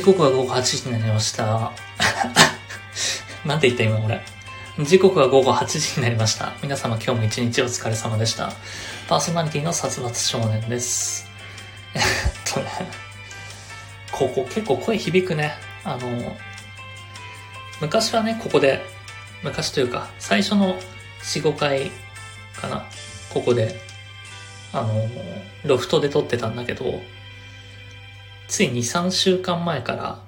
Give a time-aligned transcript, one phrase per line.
[0.00, 1.72] 時刻は午後8時になりました。
[3.44, 4.22] なんて言った今俺。
[4.82, 6.54] 時刻は午後8時になりました。
[6.62, 8.50] 皆様今日も一日お疲れ様でした。
[9.10, 11.28] パーソナリティの殺伐少年です。
[11.92, 12.02] えっ
[12.50, 12.70] とね、
[14.10, 15.52] ここ結構声響くね。
[15.84, 16.34] あの、
[17.82, 18.82] 昔はね、ここで、
[19.42, 20.80] 昔というか、最初の
[21.24, 21.90] 4、5回
[22.58, 22.86] かな。
[23.28, 23.78] ここで、
[24.72, 25.06] あの、
[25.66, 27.02] ロフトで撮ってたんだけど、
[28.50, 30.18] つい2、3週間前から、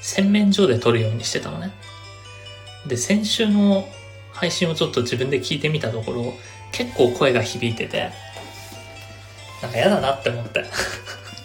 [0.00, 1.72] 洗面所で撮るようにしてたのね。
[2.86, 3.88] で、先週の
[4.32, 6.34] 配信をちょっと自分で聞いてみたところ、
[6.70, 8.10] 結構声が響いてて、
[9.60, 10.64] なんか嫌だなって思って。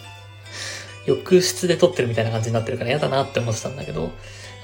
[1.06, 4.12] 浴室で撮ってるみたいな感じになってるから嫌だなって思ってたんだけど、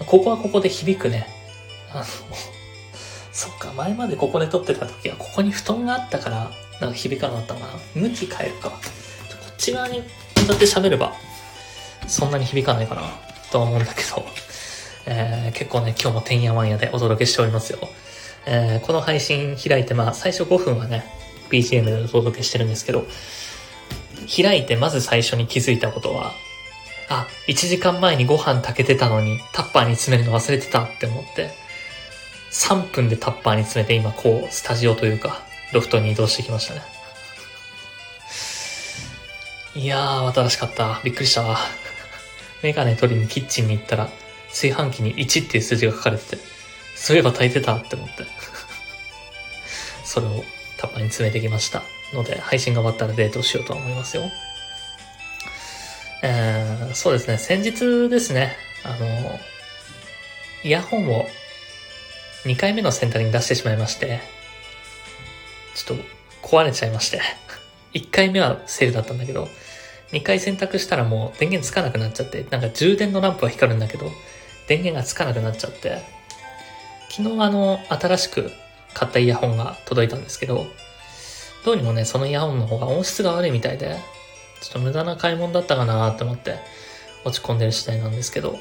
[0.06, 1.26] ここはここで響くね。
[1.90, 2.04] あの、
[3.32, 7.72] そっか、前までここで撮ってた時は、ここに布団があったから、なんか響かなかったのかな。
[7.94, 8.70] 向き変えるか。
[8.70, 8.76] こ
[9.50, 10.04] っち側に
[10.44, 11.14] 向かって喋れば、
[12.06, 13.02] そんなに響かないかな、
[13.50, 14.26] とは思うんだけど、
[15.06, 17.78] えー、結構ね、今日もてんやわんやでお届けしておりますよ。
[18.46, 21.06] えー、この配信開いて、まあ、最初5分はね、
[21.50, 23.06] BGM でお届けしてるんですけど、
[24.34, 26.34] 開いてまず最初に気づいたことは、
[27.08, 31.50] あ、1時間前にご飯炊けてたのに、タッパーに詰めるの忘れてたって思って、
[32.50, 35.42] 3分でタッパーに詰めて今こう、スタジオというか、
[35.72, 36.93] ロフトに移動してきましたね。
[39.76, 41.00] いやー、新しかった。
[41.02, 41.58] びっくりしたわ。
[42.62, 44.08] メガネ取りにキッチンに行ったら、
[44.48, 46.38] 炊飯器に1っていう数字が書かれてて、
[46.94, 48.24] そういえば炊いてたって思って。
[50.04, 50.44] それを
[50.78, 51.82] タッパーに詰めてきました。
[52.12, 54.30] ので、配信が終わったらデートしようと思いますよ。
[56.22, 59.40] えー、そうですね、先日ですね、あの、
[60.62, 61.26] イヤホンを
[62.44, 64.20] 2回目の選択に出してしまいまして、
[65.74, 66.04] ちょっと
[66.46, 67.20] 壊れちゃいまして。
[67.92, 69.48] 1回目はセーフだったんだけど、
[70.14, 74.10] 2回選択したらもう電源つかなくなっちゃって、なんか充電のランプは光るんだけど、
[74.68, 76.02] 電源がつかなくなっちゃって、
[77.10, 78.52] 昨日あの、新しく
[78.94, 80.66] 買ったイヤホンが届いたんですけど、
[81.64, 83.98] どうにもね、そのイヤホンの方が音質が悪いみたいで、
[84.60, 86.58] ちょっと無駄な買い物だったかなって思って
[87.24, 88.58] 落ち込んでる次第なんですけど、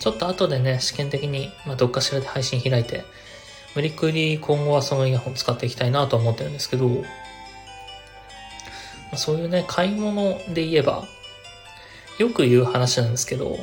[0.00, 3.04] ちょっと後でね、試験的に、まあ、どっかしらで配信開いて、
[3.74, 7.04] 無理くり今後はそのイヤホン使っていきたいなと思ってるんですけど、
[9.14, 11.06] そういうね、買い物で言えば、
[12.18, 13.58] よく言う話なんですけど、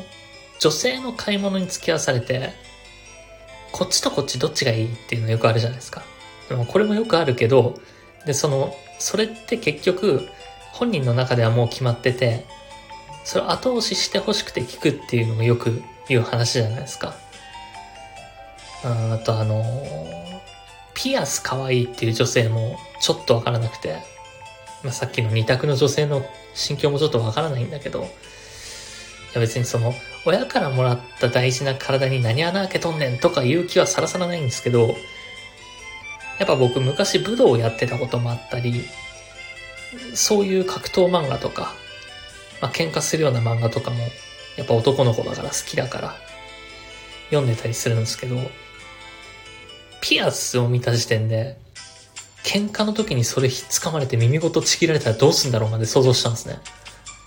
[0.59, 2.53] 女性の買い物に付き合わされて、
[3.71, 6.03] こっちとこっちどっちがいいっていうのよくあるじゃないですか。
[6.47, 7.79] でもこれもよくあるけど、
[8.25, 10.27] で、その、それって結局、
[10.71, 12.45] 本人の中ではもう決まってて、
[13.23, 17.15] それを後押しして欲しくて聞くっていうのもよく言う話じゃないですか。
[18.83, 19.63] あとあの
[20.93, 23.97] ピアス可愛いっていう女性もちょっとわからなくて、
[24.83, 28.03] まあ、さっきの二択の女性の心境もちょっとわからないんだけど、い
[29.33, 29.93] や別にその、
[30.25, 34.95] 親からもらった大事な体に何穴開けとんねんとか言う気はさらさらないんですけど、
[36.39, 38.83] やっぱ僕昔武道をやってたこともあったり、
[40.13, 41.73] そういう格闘漫画とか、
[42.61, 43.97] まあ、喧嘩するような漫画とかも、
[44.57, 46.15] やっぱ男の子だから好きだから、
[47.29, 48.37] 読んでたりするんですけど、
[50.01, 51.57] ピアスを見た時点で、
[52.43, 56.59] 喧嘩の時にそれひっつかまれて耳ごとちぎられたらどうすんだろうまで想像したんですね。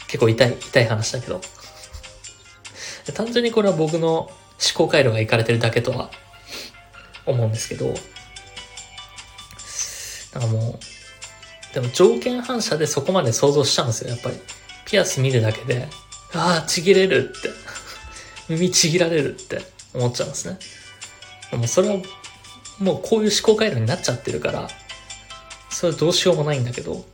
[0.09, 1.41] 結構痛い、痛い話だけど。
[3.15, 4.31] 単純にこれは僕の思
[4.75, 6.11] 考回路がいかれてるだけとは
[7.25, 7.95] 思うんですけど、
[10.35, 14.41] なんかもう、でも条件反射でそこまで想像しちゃうんですよ、やっぱり。
[14.85, 15.89] ピアス見るだけで、
[16.33, 17.51] ああ、ちぎれるって。
[18.49, 20.59] 耳ちぎられるって思っちゃうんですね。
[21.51, 21.97] でもそれは、
[22.79, 24.69] もうこういう思考回路になっちゃってるから、
[25.77, 27.05] それどうしようもないんだけど。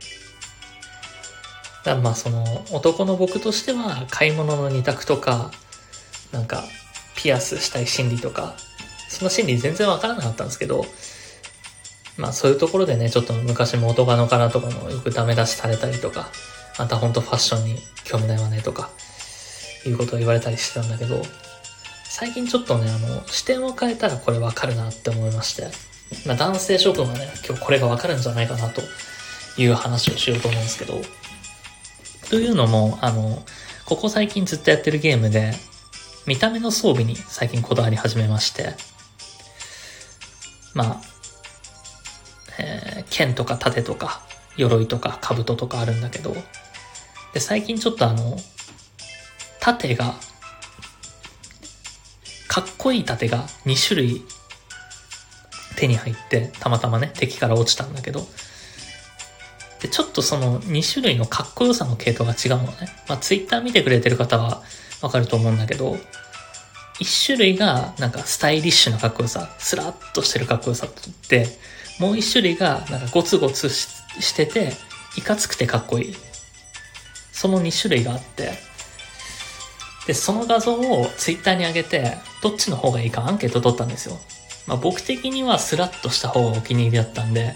[1.83, 5.51] だまあその、男の僕としては、買い物の二択とか、
[6.31, 6.63] なんか、
[7.17, 8.55] ピアスしたい心理とか、
[9.09, 10.85] その心理全然わからなかったんですけど、
[12.15, 16.29] まあそういうところでね、ちょっと昔元カノからとかもよくダメ出しされたりとか、
[16.77, 18.91] あんたほんとファッションに興味ないわねとか、
[19.85, 21.21] いうことを言われたりしてたんだけど、
[22.05, 25.67] 最近ちょっとね、あの、視点を変えたらこれわかるなって思いまして、
[26.25, 28.81] まあ男性諸君はね、今日これがわかるんじゃないかなと
[29.57, 31.01] いう話をしようと思うんですけど、
[32.29, 33.43] というのも、あの、
[33.85, 35.53] ここ最近ずっとやってるゲームで、
[36.25, 38.75] 見た目の装備に最近こだわり始めまして、
[40.73, 41.01] まあ、
[42.59, 44.21] えー、剣とか盾とか、
[44.57, 46.35] 鎧とか兜とかあるんだけど、
[47.33, 48.37] で、最近ちょっとあの、
[49.59, 50.15] 盾が、
[52.47, 54.23] かっこいい盾が2種類
[55.75, 58.27] 手に入って、たまたまね、敵から落ちたんだけど、
[59.81, 62.89] で、ちょっとその2種類のかっこよさの系統が違うのね。
[63.07, 64.63] まあ、ツイッター見てくれてる方は
[65.01, 65.97] わかると思うんだけど、
[66.99, 70.89] 1種類がなんかスタイリッシュなかっこよさ、スラッとしてるかっこよさっ
[71.27, 71.47] て
[71.99, 74.73] もう1種類がなんかゴツゴツしてて、
[75.17, 76.15] いかつくてかっこいい。
[77.31, 78.53] その2種類があって、
[80.07, 84.19] で、その画像をツイッターに上げて、どっちの方がいいかアンケート取ったんですよ。
[84.67, 87.55] まあ僕的にはスラッとした方がお気に入りだったんで、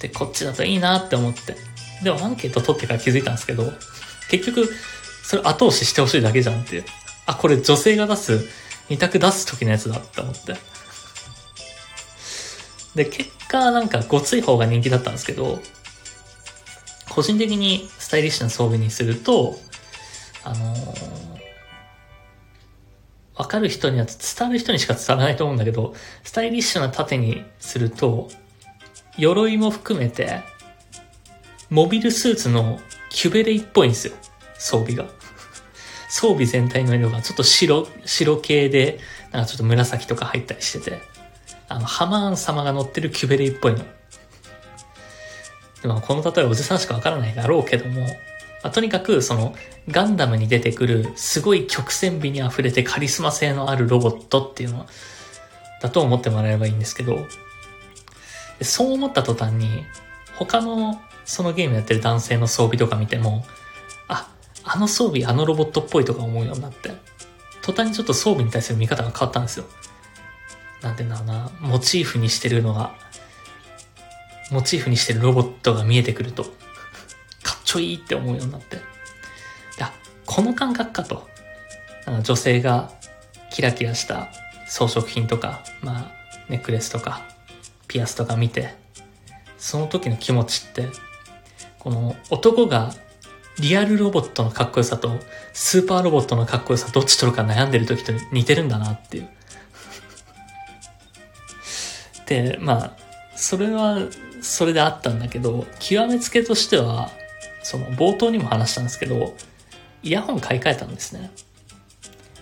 [0.00, 1.56] で、こっちだといいなって思って。
[2.02, 3.72] でもアンケート取ってから気づいたんですけど、
[4.30, 4.68] 結局、
[5.22, 6.84] それ後押ししてほしいだけじゃんっていう。
[7.26, 8.48] あ、これ女性が出す、
[8.88, 10.54] 二択出す時のやつだって思って。
[12.94, 15.60] で、結果なんかごつい方が人気だったんですけど、
[17.10, 19.58] 個人的にスタイリッシュな装備にすると、
[20.44, 21.35] あのー、
[23.36, 28.28] わかる人には伝わる人にしか伝わらないと思うんだけど、スタイリッシュな盾にすると、
[29.18, 30.40] 鎧も含めて、
[31.68, 34.14] モビルスーツのキュベレイっぽいんですよ。
[34.58, 35.04] 装備が。
[36.08, 39.00] 装備全体の色がちょっと白、白系で、
[39.32, 41.00] なんかちょっと紫とか入ったりしてて、
[41.68, 43.84] あの、ハマーン様が乗ってるキュベレイっぽいの。
[45.82, 48.06] でもこの例えおじさんしかわからないだろうけども、
[48.62, 49.54] まあ、とにかくその
[49.88, 54.86] ガンダムに出てくるすごい曲線美に溢れてカリスマ性のあるロボットっていうの
[55.80, 57.26] だと思ってもらえればいいんですけど、
[58.62, 59.68] そう思った途端に
[60.36, 63.44] 他のそのゲームやってる男性の装備とか見ても、
[64.08, 64.30] あ、
[64.64, 66.92] あの装備あのロボットっぽいとか思うようになって、
[67.62, 69.66] 途端にちょっと装備に対する見方が変わったんですよ。
[70.82, 72.94] なんていうんだろうな、モチーフにしてるのが、
[74.50, 76.46] モチーフにしてるロボットが見えてくると、
[77.66, 78.76] ちょいいって思うようになって。
[78.76, 78.78] い
[79.78, 79.92] や、
[80.24, 81.28] この感覚かと。
[82.06, 82.92] あの女性が
[83.50, 84.28] キラキラした
[84.68, 86.12] 装飾品とか、まあ、
[86.48, 87.22] ネックレスとか、
[87.88, 88.74] ピアスとか見て、
[89.58, 90.88] その時の気持ちって、
[91.80, 92.94] この男が
[93.58, 95.10] リアルロボットのかっこよさと
[95.52, 99.28] スーパーロボットのかっこよさどっち取るか悩んでる時と似てるんだなっていう。
[102.26, 102.96] で、まあ、
[103.34, 103.98] それは、
[104.42, 107.10] それであったんだけど、極めつけとしては、
[107.66, 109.34] その冒頭にも話したんですけど、
[110.04, 111.32] イヤホン買い替えたんですね。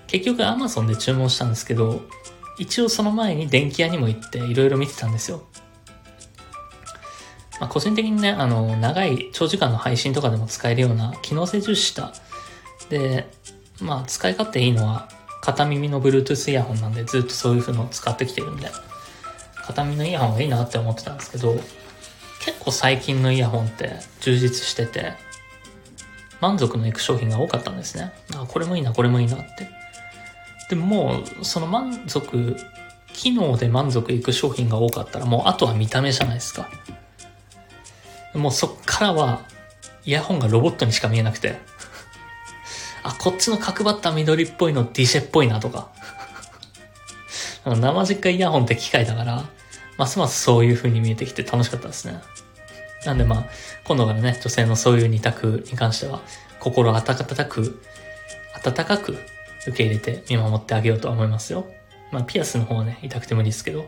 [0.07, 2.03] 結局 Amazon で注文したんですけど、
[2.59, 5.45] 一応その前に電気屋にも行っていろいろ見てたんですよ。
[7.59, 12.13] まあ、個人的にね、あの、長い長時間の配信とかでも使えるような機能性重視した。
[12.91, 13.31] で、
[13.81, 15.09] まあ、使い勝手いいのは
[15.41, 18.71] 片耳の Bluetooth イヤホンなんでずっとそういう風のを使ってきてるんで。
[19.67, 21.57] 片耳のイヤホンがいいなって思ってたんですけど、
[22.45, 25.15] 結構最近のイヤホンって充実してて、
[26.41, 28.13] 満足のいく商品が多かったんですね。
[28.35, 29.71] あ、これもいいな、これもいいなって。
[30.69, 32.57] でももう、その満足、
[33.15, 36.69] 機能で満足いく商品が多かったら、もうあとは見た目じゃないですか。
[38.35, 39.41] もうそっからは、
[40.05, 41.57] イヤホンがロボットにしか見えなくて、
[43.03, 45.89] あ、こっちの角張った緑っぽいのディシェっぽいなとか、
[47.65, 49.45] 生実家イヤホンって機械だから、
[49.97, 52.21] ますますそういう風に見えてきて楽しかったですね。
[53.05, 53.45] なんでまあ、
[53.85, 56.21] 今度からね、女性のそういう二択に関しては、
[56.61, 57.83] 心温かく、
[58.65, 59.19] 温かく
[59.67, 61.67] 受け入れて見守ってあげようとは思いますよ。
[62.11, 63.87] まあ、ピアスの方はね、痛くて無理ですけど。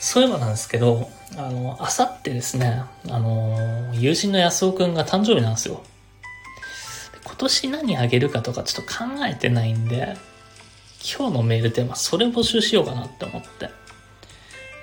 [0.00, 3.56] そういえばなんですけど、あの、あさってですね、あの、
[3.94, 5.82] 友人の安尾くんが誕生日なんですよ。
[7.24, 10.16] 今年何あげるかとかちょっと考えてないんで、
[11.16, 13.70] 今日のメールテーマ、それ募集しようかなって思って。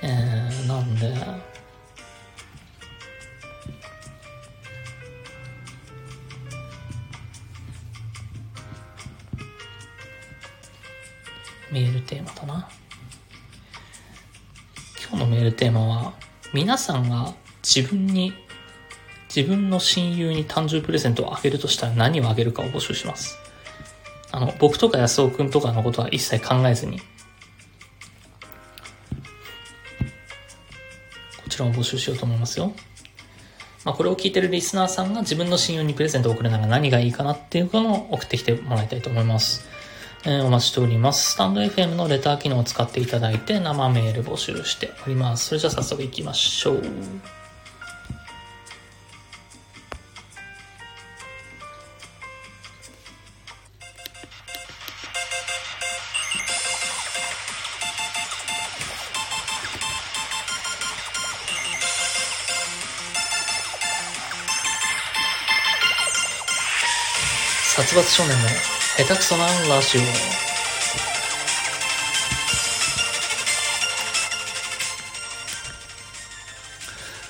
[0.02, 1.14] えー、なんで、
[11.72, 12.70] メールテーマだな。
[15.10, 16.14] 今日のメールテーマは、
[16.54, 18.34] 皆さんが自分に、
[19.34, 23.38] 自分の親友に誕生日プレゼントをあげるとしたら何をあげるかを募集します。
[24.32, 27.02] あの、僕とか安尾くんとかのことは一切考えずに、
[31.60, 32.72] こちらを募集しようと思いますよ。
[33.84, 39.68] まあ、これを聞いてるリスナーさんが自分の親友にプレゼントを送るなら何がいいかなっていうのを送ってきてもらいたいと思います。
[40.26, 41.32] えー、お待ちしております。
[41.34, 45.48] スタンド FM のレター機能を使っていただいて生メール募集しております。
[45.48, 46.84] それじゃあ早速行きましょう。
[67.90, 68.48] 殺伐少年の
[68.98, 70.02] 下手くそなラジオ。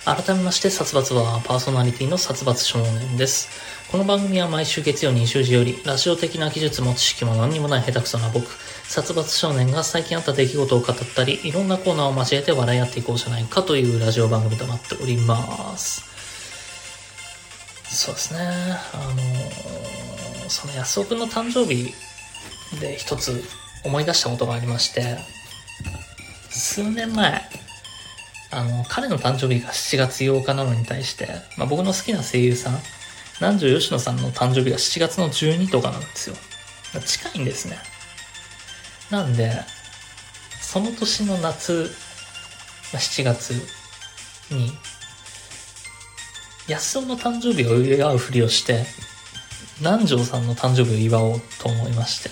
[0.04, 3.48] 改めまして、殺伐はパーソナリティの殺伐少年です。
[3.90, 8.46] この番組は毎週月曜20時より、ラジオ的な技術も知識も何にもない下手くそな僕、
[8.84, 16.04] 殺伐少年が最近あった出来事を語ったり、いろんなコーナーを交えて笑い合っていこうじゃないかというラジオ番組となっております。
[17.86, 18.40] そうですね。
[18.94, 20.19] あのー
[20.50, 21.94] その安尾くんの誕生日
[22.80, 23.44] で一つ
[23.84, 25.18] 思い出したことがありまして、
[26.50, 27.42] 数年前、
[28.52, 31.28] あの、彼の誕生日が7月8日なのに対して、
[31.58, 32.80] まあ、僕の好きな声優さん、
[33.40, 36.36] 南條吉野さんの誕生日が7月の12とかなんですよ。
[37.06, 37.78] 近いんですね。
[39.12, 39.52] なんで、
[40.62, 41.92] その年の夏、
[42.92, 43.52] 7月
[44.52, 44.72] に、
[46.68, 48.86] 安尾の誕生日を祝うふりをして、
[49.82, 52.30] 南條さんの誕生日を祝おうと思いまして。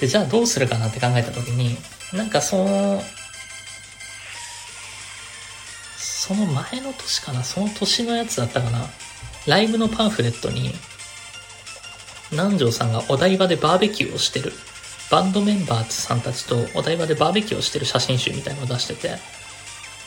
[0.00, 1.76] で、じゃあどうするかなって考えたときに、
[2.12, 3.02] なんかその、
[5.96, 8.86] その前の年かなその年のやつだったかな
[9.46, 10.72] ライブのパンフレットに、
[12.30, 14.52] 南條さんがお台場でバーベキューをしてる、
[15.10, 19.16] バンドメンバーさんたちとお台場でバーベキューをしてる写真集みたいのを出してて、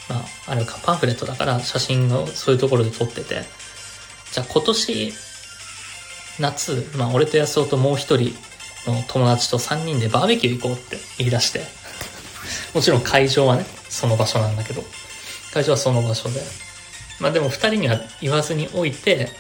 [0.10, 3.42] まあ、あれか、パンフレットだから写真をそういうところで撮ってて、
[4.32, 5.14] じゃあ今年、
[6.40, 8.34] 夏、まあ俺と安尾ともう一人
[8.88, 11.62] の友達と3人でバーベキュー行こうって言い出して、
[12.74, 14.84] もちろん会場はね、その場所なんだけど、
[15.54, 16.42] 会場はその場所で。
[17.20, 19.32] まあでも二人には言わずにおいて、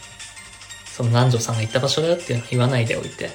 [0.85, 3.31] その南條さんが行った場所だよっていうのは言わないでおいて、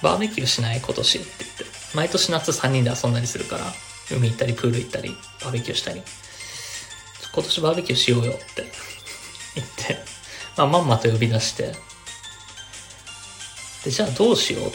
[0.00, 3.74] バーベキューしない今年って言って、毎年夏3人で遊んだりするから、
[4.10, 6.02] 海行ったりプール行ったり、バーベキューしたり、
[7.32, 8.64] 今年バーベキューしようよって
[9.56, 10.17] 言って、
[10.58, 11.72] まあまんまと呼び出して、
[13.84, 14.72] で、じゃあどうしよう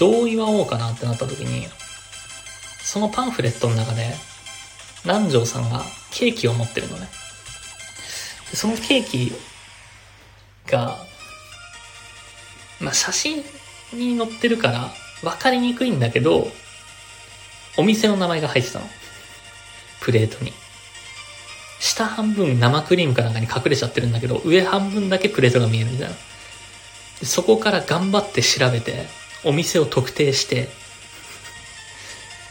[0.00, 1.68] どう祝おうかなってなった時に、
[2.82, 4.14] そのパンフレットの中で、
[5.04, 7.08] 南條さんがケーキを持ってるのね。
[8.50, 9.32] でそのケーキ
[10.66, 10.96] が、
[12.80, 13.44] まあ、写真
[13.92, 14.90] に載ってるから
[15.22, 16.48] 分かりにくいんだけど、
[17.76, 18.86] お店の名前が入ってたの。
[20.00, 20.52] プレートに。
[21.80, 26.14] 下半分生クリームかなんかに隠れちゃってるんだけど、上半分だけプレートが見えるみたいな。
[27.22, 29.06] そこから頑張って調べて、
[29.44, 30.68] お店を特定して、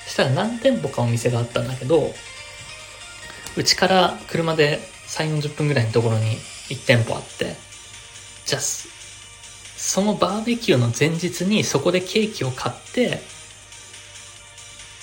[0.07, 2.13] したら何店舗かお店があったんだけど、
[3.55, 6.37] うちから車で3、40分ぐらいのところに
[6.69, 7.55] 1店舗あって、
[8.45, 13.21] じゃあ、そのバーベキューの前日にそこでケーキを買って、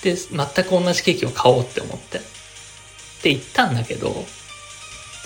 [0.03, 2.21] で、全く同じケーキを買おうって思って。
[3.21, 4.25] って言ったんだけど、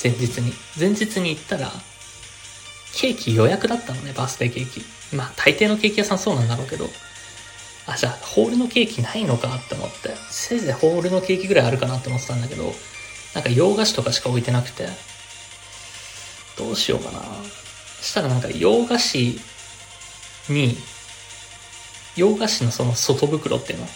[0.03, 0.53] 前日に。
[0.77, 1.71] 前日に行ったら、
[2.93, 4.83] ケーキ予約だったのね、バースデーケーキ。
[5.15, 6.89] まあ、大抵のケーキ屋さんそうなんだろうけど、
[7.87, 12.73] あ、じゃあ、ホールのケーキないのかって思って、せいぜいホールのケーキぐらいあるかなって思ってたんだけど、
[13.33, 14.87] なんか洋菓子とかしか置いてなくて、
[16.57, 17.21] どうしようかな。
[18.01, 19.39] したらなんか洋菓子
[20.49, 20.77] に、
[22.17, 23.87] 洋菓子のその外袋っていうの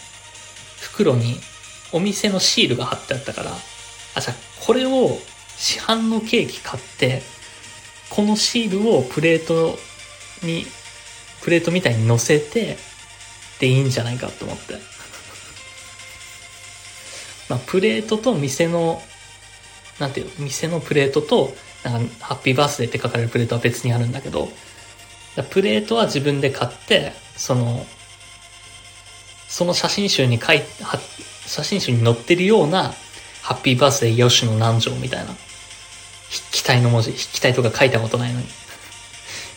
[0.80, 1.38] 袋に
[1.92, 3.52] お店のシールが貼ってあったから、
[4.14, 5.18] あ、じゃこれを
[5.56, 7.22] 市販のケーキ買って、
[8.08, 9.78] このシールをプレート
[10.42, 10.64] に、
[11.42, 12.76] プレートみたいに乗せて、
[13.60, 14.74] でいいんじゃないかと思って。
[17.48, 19.02] まあ、プレートと店の、
[19.98, 24.50] なんていう、店のプレートと、なんか、ハッピーバースデーって書かれるプレートは別にあるんだけど、
[25.50, 27.86] プレートは自分で買って、その、
[29.48, 30.98] その写真集に書いは
[31.46, 32.94] 写真集に載ってるような、
[33.50, 35.38] ハッピーバースデー吉野南條みたいな、筆
[36.52, 38.46] 記体の文字、筆記体とか書いたことないのに、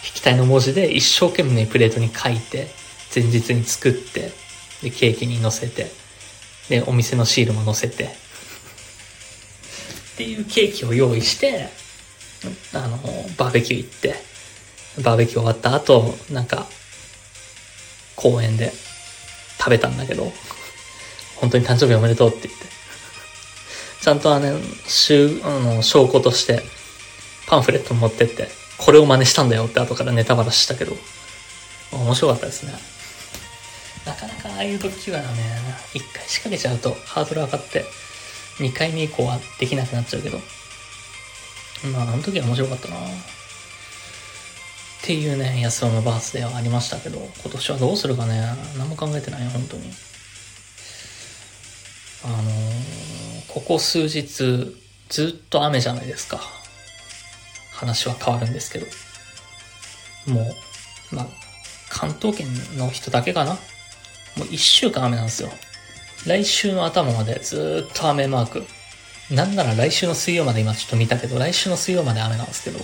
[0.02, 2.70] 筆記体の文字で一生懸命プレートに書いて、
[3.14, 4.32] 前日に作って、
[4.82, 5.92] で、ケーキに乗せて、
[6.70, 8.08] で、お店のシールも乗せて、っ
[10.18, 11.70] ていうケーキを用意して、
[12.74, 12.98] あの、
[13.38, 14.16] バーベキュー行って、
[15.04, 16.66] バーベキュー終わった後、なんか、
[18.16, 18.74] 公園で
[19.60, 20.34] 食べたんだけど、
[21.36, 22.73] 本当に誕生日おめでとうって言って。
[24.04, 26.62] ちゃんとあの、あの、証拠として、
[27.48, 30.94] パンフレット持ってって、これを真似したんだよって後からネタバラしたけど、
[31.94, 32.74] 面白かったですね。
[34.06, 35.28] なかなかああいうドッキリはね、
[35.94, 37.86] 一回仕掛けちゃうとハードル上がって、
[38.60, 40.38] 二回目以降はできなくなっちゃうけど、
[41.94, 43.00] まあ、あの時は面白かったなっ
[45.02, 48.42] ていうね、安尾のバースデーはありましたけど、今年はどうするかね、
[48.78, 49.94] 何も考えてないよ、本当に。
[52.26, 52.63] あの、
[53.64, 54.76] ここ数日、
[55.08, 56.42] ずっと雨じゃないですか。
[57.72, 58.86] 話は変わるんですけど。
[60.28, 60.42] も
[61.12, 61.28] う、まあ、
[61.90, 62.48] 関東圏
[62.78, 65.50] の人だけかなもう一週間雨なんですよ。
[66.28, 68.66] 来週の頭までずっと雨マーク。
[69.32, 72.80] なんなら来週の水曜まで今ちょっと見たけど、来週の水曜まで雨なんですけど、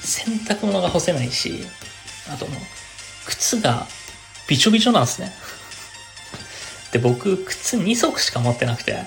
[0.00, 1.62] 洗濯物が干せないし、
[2.32, 2.60] あともう、
[3.26, 3.86] 靴が
[4.48, 5.30] びちょびちょなんですね。
[6.92, 9.04] で、僕、靴2足しか持ってなくて、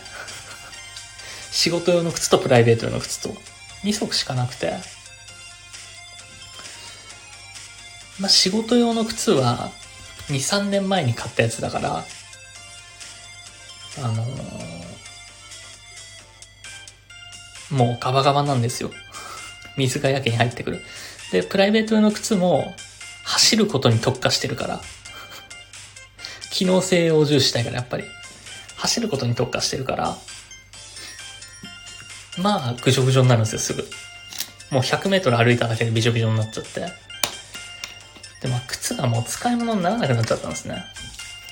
[1.55, 3.29] 仕事用の靴とプライベート用の靴と、
[3.85, 4.73] 2足しかなくて、
[8.19, 9.71] まあ、仕事用の靴は、
[10.27, 12.03] 2、3年前に買ったやつだから、
[14.03, 18.91] あのー、もうガバガバなんですよ。
[19.77, 20.81] 水がやけに入ってくる。
[21.31, 22.75] で、プライベート用の靴も、
[23.23, 24.81] 走ることに特化してるから、
[26.51, 28.03] 機能性を重視したいから、やっぱり。
[28.75, 30.17] 走ることに特化してるから、
[32.37, 33.87] まあ、ぐじょぐじょになるんですよ、すぐ。
[34.71, 36.81] もう100メートル歩いただけでびしょびしょになっちゃって。
[38.41, 40.83] で、まあ、靴がもう使い物にならなくなっちゃったんですね。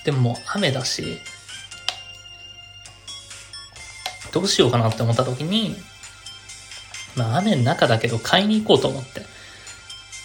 [0.05, 1.19] でももう雨だし、
[4.31, 5.75] どうしようかなって思った時に、
[7.15, 9.21] まあ雨の中だけど買いに行こうと思って。
[9.21, 9.25] で、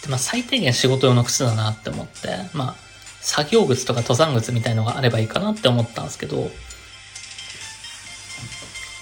[0.09, 2.75] まあ最低限仕事用の靴だなって思って、まあ
[3.21, 6.49] 作業靴とか登山靴みたいのがあればいいかなって思ったんですけど、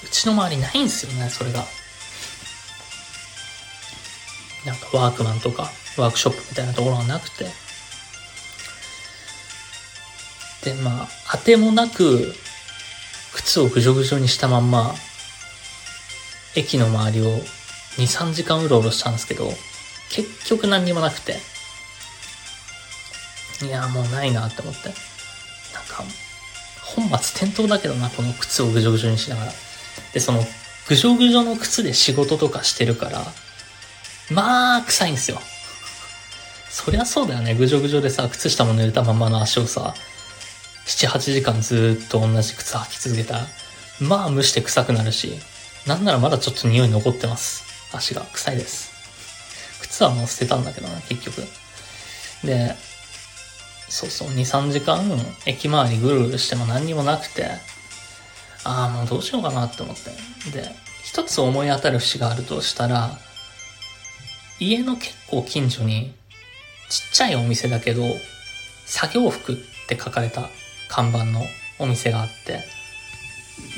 [0.07, 1.65] うちの周りないんですよね、それが。
[4.65, 7.45] なんかワークマンとかワークショップみたいなところがなくて。
[10.63, 12.33] で、まあ、当てもなく、
[13.33, 14.95] 靴をぐじょぐじょにしたまんま、
[16.55, 17.41] 駅の周りを2、
[17.97, 19.51] 3時間うろうろしたんですけど、
[20.09, 21.37] 結局何にもなくて、
[23.65, 24.89] いや、もうないなって思って。
[24.89, 24.95] なん
[25.85, 26.03] か、
[26.81, 29.53] 本末転倒だけどな、この靴をぐじょぐじょにしながら。
[30.13, 30.43] で、その、
[30.87, 33.25] ぐじょぐじょの靴で仕事とかしてるから、
[34.31, 35.39] まあ、臭いんですよ。
[36.69, 37.55] そりゃそうだよね。
[37.55, 39.95] ぐじょぐじょでさ、靴下も濡れたままの足をさ、
[40.85, 43.47] 7、8時間ずっと同じ靴履き続けたら、
[43.99, 45.33] まあ蒸して臭くなるし、
[45.85, 47.63] なんならまだちょっと匂い残ってます。
[47.93, 48.91] 足が臭いです。
[49.81, 51.43] 靴はもう捨てたんだけどな、結局。
[52.43, 52.75] で、
[53.89, 55.01] そうそう、2、3時間
[55.45, 57.49] 駅周りぐるぐるしても何にもなくて、
[58.67, 60.11] ああ、もうどうしようかなって思って。
[60.51, 63.17] で、一つ思い当たる節があるとしたら、
[64.59, 66.13] 家の結構近所に
[66.89, 68.03] ちっちゃいお店だけど、
[68.85, 69.55] 作業服っ
[69.87, 70.49] て書かれた
[70.89, 71.43] 看板の
[71.79, 72.63] お店があって、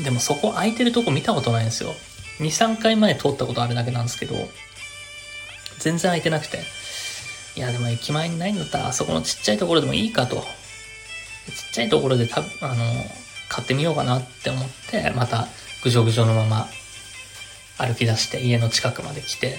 [0.04, 1.94] でもそこ空いてるとこ見たことないんですよ。
[2.40, 4.34] 2、3回前通ったことあるだけなんですけど、
[5.78, 6.64] 全然空いてなくて、
[7.56, 10.38] いやでも駅前にないんだったらあそこのちっちゃいところでもいいかと。
[10.38, 10.44] ちっ
[11.74, 13.06] ちゃいところでたあの、
[13.50, 15.48] 買ってみようかなって思って、また
[15.84, 16.68] ぐじょぐじょのまま
[17.78, 19.58] 歩き出して家の近くまで来て、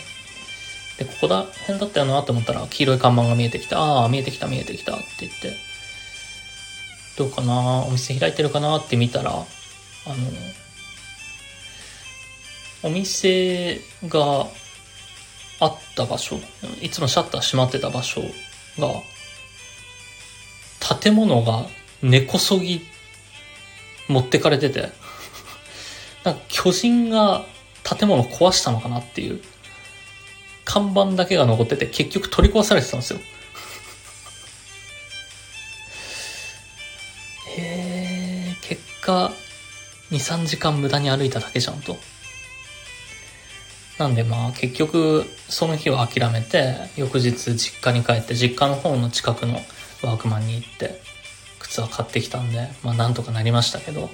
[0.99, 3.79] で、ここだ、辺だったよなって思ったら、黄色い看板が見えてきた。
[3.81, 5.57] ああ、見えてきた、見えてきたって言って、
[7.17, 9.47] どうかなお店開いてるかなって見たら、あの、
[12.83, 14.47] お店が
[15.61, 16.39] あった場所、
[16.83, 18.21] いつもシャッター閉まってた場所
[18.79, 18.89] が、
[21.01, 21.67] 建物が
[22.03, 22.83] 根こそぎ
[24.11, 24.91] 持ってかれてて、
[26.25, 27.45] なんか巨人が
[27.83, 29.41] 建物壊したのかなっていう
[30.65, 33.21] 看板だけが残ってて、結局取り壊されてたんですよ。
[37.57, 39.33] へえ、結果、
[40.11, 41.97] 2、3時間無駄に歩いただけじゃんと。
[43.99, 49.61] なんでまあ結局その日は諦めて翌日実家に帰って実家の方の近くの
[50.03, 51.03] ワークマンに行って
[51.71, 54.11] 靴は買ってきたんでまあなんとかなりましたけど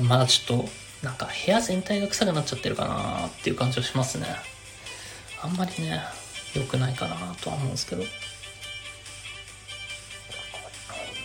[0.00, 0.68] まだちょっと
[1.02, 4.26] なんか部屋全体が臭くなっちゃってるかなっていう感じはしますね。
[5.42, 6.00] あんまりね、
[6.54, 8.04] 良くないかなとは思うんですけど。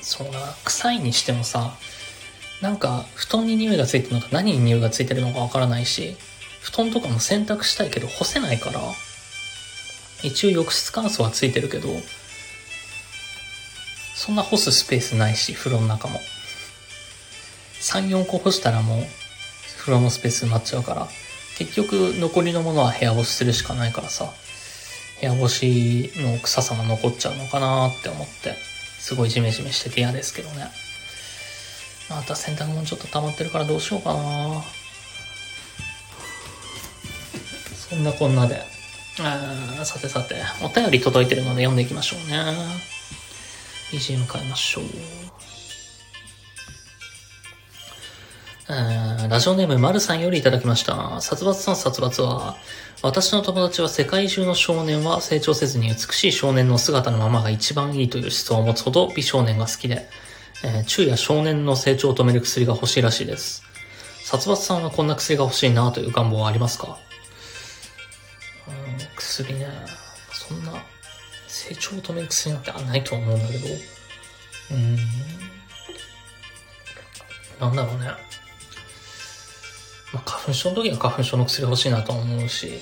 [0.01, 1.77] そうだ、臭いにしてもさ、
[2.62, 6.17] なんか布団に匂いがついてるのか何に匂いがついてるのかわからないし、
[6.62, 8.82] 布団とかも洗濯したいけど干せないから、
[10.23, 11.89] 一応浴室乾燥はついてるけど、
[14.17, 16.19] そんな干すスペースないし、風呂の中も。
[17.80, 19.08] 3、4個干したらもう、
[19.77, 21.08] 風呂のスペース埋まっちゃうから、
[21.60, 24.34] 結局残りのものは部屋干しするしかないからさ、
[25.21, 28.56] 部屋干しの臭さが残っちゃうのかなって思って、
[28.99, 30.67] すごいジメジメしてて嫌ですけどね。
[32.10, 34.63] また洗濯物ちょっと溜まってるからどうしようかな
[37.89, 38.63] そんなこんなで。
[39.84, 42.96] さてさて、お便り届いてるので読んでいきましょうね。
[43.91, 44.84] BGM 変えましょう。
[49.30, 51.21] ラジオネームまるさんよりいただきました。
[51.21, 52.58] 殺伐さん殺伐は、
[53.02, 60.10] 私の友達は世界中の少年は成長せずに美しい少年の姿のままが一番いいという思想を持つほど美少年が好きで、
[60.65, 63.63] えー、昼夜少年の成長を止める薬が欲しいらしいです。
[64.23, 66.97] 殺伐さんはこんな薬が欲しいなという願望はありますか？
[68.67, 68.73] うん、
[69.15, 69.65] 薬ね、
[70.34, 70.73] そんな
[71.58, 73.67] 成長を止める薬なんてないと思うんだけど、
[74.72, 74.98] うん、
[77.60, 78.06] なんだろうね。
[80.13, 82.80] まあ、花粉症の時は花粉症の薬欲しいなと思うし、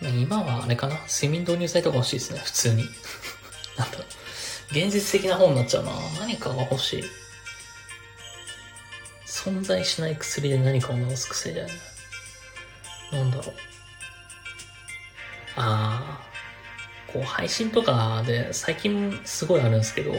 [0.00, 2.84] 今はあれかな睡眠導入剤とか欲しいですね、普通に。
[3.76, 4.06] なんだろう。
[4.70, 5.92] 現実的な本になっちゃうな。
[6.20, 7.04] 何かが欲しい。
[9.26, 11.74] 存在しない薬で何かを治す薬だよね。
[13.10, 13.71] なんだろう。
[15.56, 20.12] ああ、こう配信とかで最近すごいあるんですけど、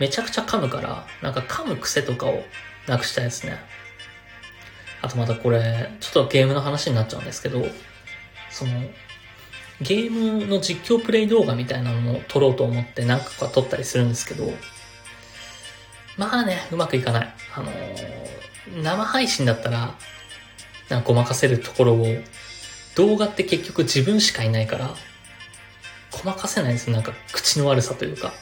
[0.00, 2.42] めちゃくちゃ噛むから、なんか噛む癖とかを
[2.86, 3.58] なくしたいですね。
[5.02, 7.66] あとまたこれ、ちょっとゲームの話になっちゃうんですけど、
[8.50, 8.72] その、
[9.80, 14.52] ゲームの実況プレイ動画みたいなのを撮ろうと思って何個か撮ったりするんですけど、
[16.16, 17.34] まあね、うまくいかない。
[17.54, 19.94] あのー、生配信だったら、
[20.88, 22.06] なんかごまかせるところを、
[22.94, 24.94] 動画って結局自分しかいないから、
[26.10, 26.94] ごまかせないんですよ。
[26.94, 28.32] なんか口の悪さというか。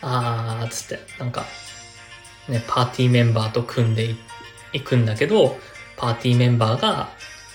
[0.00, 1.44] あー、つって、なんか、
[2.48, 4.14] ね、パーティーメンバーと組んで
[4.72, 5.58] いくんだけど、
[5.96, 7.08] パーティーメンバーが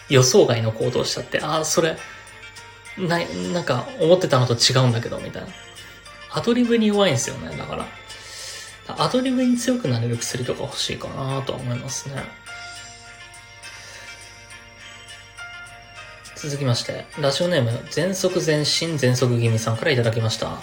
[0.09, 1.97] 予想外の行動しちゃって、ああ、それ、
[2.97, 3.19] な、
[3.53, 5.49] なんか思ってたのと違うんだけど、みたいな。
[6.31, 7.85] アドリブに弱いんですよね、だから。
[8.97, 12.23] アドリブに強くなれる薬とか欲しいかなとは思いますね。
[16.41, 20.57] 続きまして、ラジオネーム、全速全身全速気味さんからいただきました。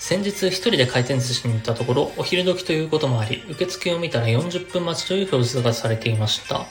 [0.00, 6.66] 先日一人で回転寿司に行ったところ、お昼時ということもあり、受付を見たら40分待ちという表示がされていました。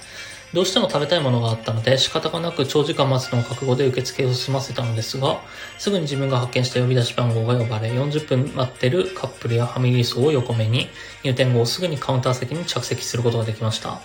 [0.53, 5.39] どうしても食べたいものがあったので、仕方がなく長時間待つのを覚悟で受付を済ませたのですが、
[5.79, 10.89] すぐに自分が発見した呼び出し番号が呼ばれ、40分待ってるカップルやファミリー層を横目に、
[11.23, 14.01] 入店後すぐにカウンター席に着席することができました。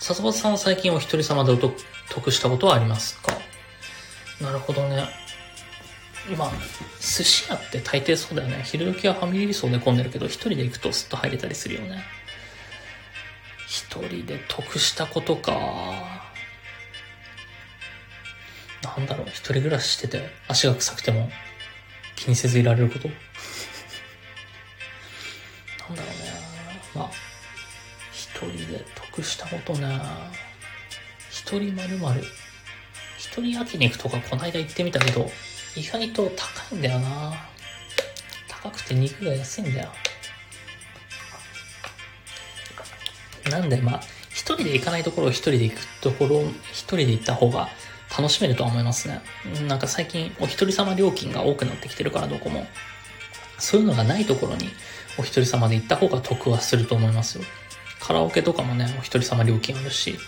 [0.00, 3.32] 笹本さんは最近お一人様でお得したことはありますか？
[4.40, 5.08] なるほどね。
[6.36, 6.52] まあ、
[7.00, 8.62] 寿司屋って大抵そうだよね。
[8.64, 12.02] 昼時はファミリー層で混んでるけど、一人で行くとスッと入れたりするよね。
[13.68, 15.52] 一人で得したことか。
[18.82, 21.30] なんだろう、一人暮らししてて足が臭くても
[22.16, 23.08] 気にせずいられること？
[23.08, 23.16] なん
[25.96, 26.10] だろうね。
[26.94, 27.10] まあ、
[28.12, 30.00] 一人で得したことね。
[31.30, 32.24] 一人まるまる。
[33.18, 35.30] 一人焼肉とかこないだ行ってみたけど、
[35.76, 37.34] 意外と高いんだよな。
[38.48, 39.92] 高くて肉が安いんだよ。
[43.50, 44.00] なんで、まあ、
[44.30, 47.68] 一人で行かないところを一人で行くところを一人で行った方が
[48.16, 49.20] 楽しめるとは思いますね。
[49.68, 52.66] なんか最近お一人様料金が多くなってきてるからどこも。
[53.58, 54.68] そういうのがないところに
[55.18, 57.44] お一人様で行った方が得はすると思いますよ。
[58.00, 60.18] カラオケとかもね、お一人様料金あるし、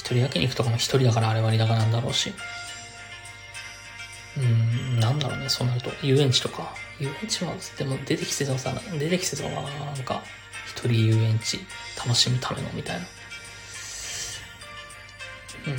[0.00, 2.32] 一人焼肉とかも一人だからあれ割高なんだろうし。
[4.38, 5.90] うん、なんだろうね、そうなると。
[6.02, 6.74] 遊園地とか。
[6.98, 10.22] 遊園地は、でも出てきてたさ、出てきてたわ、なんか、
[10.66, 11.60] 一人遊園地
[11.98, 13.02] 楽しむためのみたいな。
[15.66, 15.78] うん。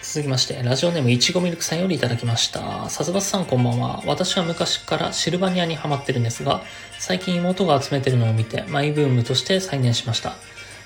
[0.00, 2.88] 続きまして、ラジオネームいちごミルクさんよりいただきました。
[2.88, 4.02] さすばさんこんばんは。
[4.06, 6.62] 私は昔からシルバニアにハマってるんですが、
[6.98, 10.36] 最近妹が集めてるのを見て、マイブームとして再燃しました。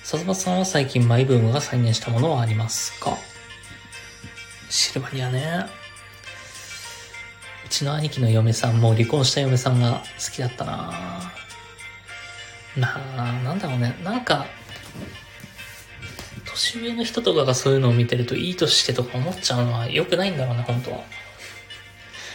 [0.02, 3.16] さすばさんは最近マイブームが再燃したものはありますか？
[4.68, 5.66] シルバニアね。
[7.64, 10.92] うちの兄貴の嫁さんも離婚した嫁さんが好きだったな
[12.76, 13.94] なあ、なんだろうね。
[14.02, 14.46] なんか、
[16.46, 21.00] 年上の人とかがそういうのを見てるといい年してとか思っちゃうのは良くないんだろうね、本当は。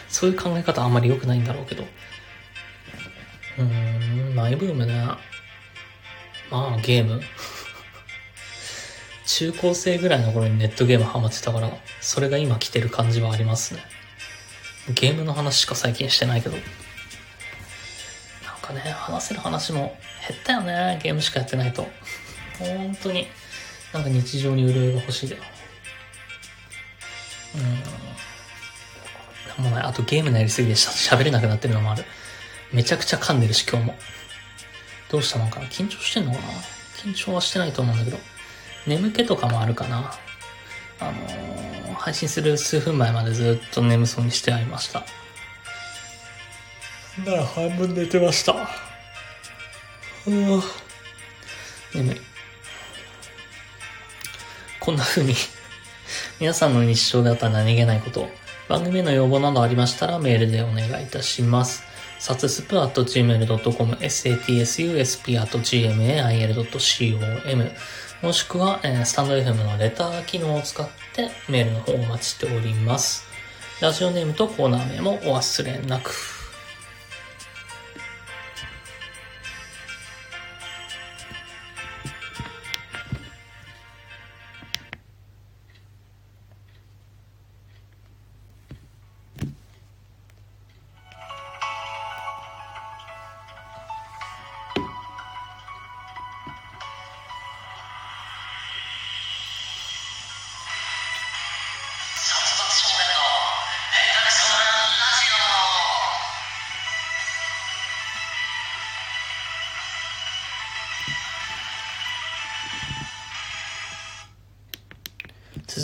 [0.10, 1.84] そういう考え方あんまり良くないんだろうけど。
[3.60, 4.94] うーん、マイブームね。
[6.50, 7.22] まあ、ゲーム。
[9.28, 13.82] 中高生ぐらいの頃にネットゲームハマってたから、それが今来てる感じはありますね。
[14.94, 16.56] ゲームの話しか最近してないけど。
[16.56, 16.64] なん
[18.62, 21.00] かね、話せる話も減ったよね。
[21.04, 21.86] ゲームしかやってないと。
[22.58, 23.28] 本当に。
[23.94, 25.44] なんか日常に潤いが欲しいだよ。
[27.56, 27.58] う
[29.60, 29.64] ん。
[29.64, 29.88] なんもない。
[29.88, 32.06] あとゲームのやりすぎで喋れなくなってるのもある。
[32.72, 33.96] めちゃくちゃ噛んでるし、今日も。
[35.12, 35.66] どうしたのかな？
[35.68, 36.44] 緊張してんのかな？
[36.96, 38.18] 緊張はしてないと思うんだけど。
[38.88, 40.12] 眠気とかもあるかな。
[41.00, 45.06] あのー、配信する数分前までずっと眠そうにしてありました。
[47.26, 48.54] なら半分寝てました。
[48.54, 48.68] うわ
[51.94, 52.18] 眠い。
[54.80, 55.34] こんな風に
[56.40, 58.30] 皆さんの日常であった何気ないこと、
[58.70, 61.84] 番組の要望などありましたらメールでお願いいたします。
[62.20, 67.72] サツスプ at gmail.com、satsusp at gmail.com、
[68.22, 73.28] もしくは、えー、スタンド FM のレター機能を使ってメールの方をお待ちしております。
[73.80, 76.37] ラジオネームとコーナー名もお忘れなく。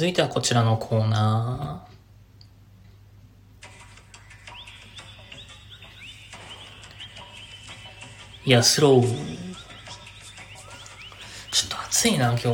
[0.04, 8.50] 続いてはこちらのコーナー。
[8.50, 9.02] いや、スロー。
[11.52, 12.48] ちょっと暑いな、今日。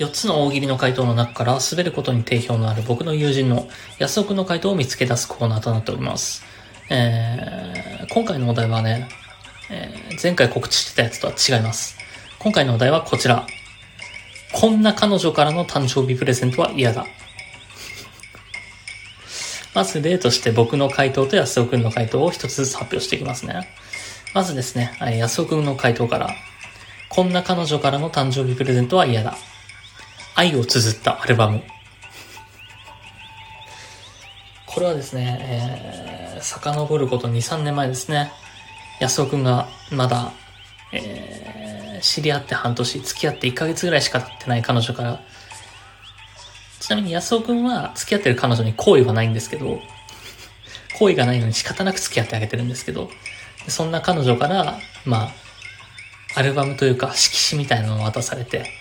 [0.00, 3.68] 4つの大喜利の回答の中から滑ることに定評のある僕の友人の
[4.00, 6.42] 安岡の回答を見つけ出すコーナーとなっております。
[6.90, 9.08] えー、今回のお題はね、
[9.70, 11.97] えー、前回告知してたやつとは違います。
[12.40, 13.48] 今回のお題はこちら。
[14.52, 17.04] こんな彼女からの誕生日プレゼントは嫌だ。
[19.74, 23.68] まず例として僕の回答と安尾くんの回答を一つずつ発表していきますね。
[24.34, 26.30] まずですね、安尾くんの回答から。
[27.08, 29.36] こんな彼女からの誕生日プレゼントは嫌だ。
[30.36, 31.64] 愛を綴ったアルバム。
[34.66, 38.30] これはですね、えー、遡ること2、3年前ですね。
[39.00, 40.32] 安尾くんがまだ、
[40.92, 41.47] えー
[42.00, 45.20] 知り合って半年、付き合って1ヶ月ぐらいしか経ってない彼女から、
[46.80, 49.80] ちなみに安尾くんは付き合ってる彼女に好意はないんですけど、
[50.98, 53.10] 好意がないのに仕方なく付き合ってあげてるんですけど、
[53.68, 55.32] そんな彼女から、まあ、
[56.34, 58.72] アルバムというか色紙みたいなのを渡されて、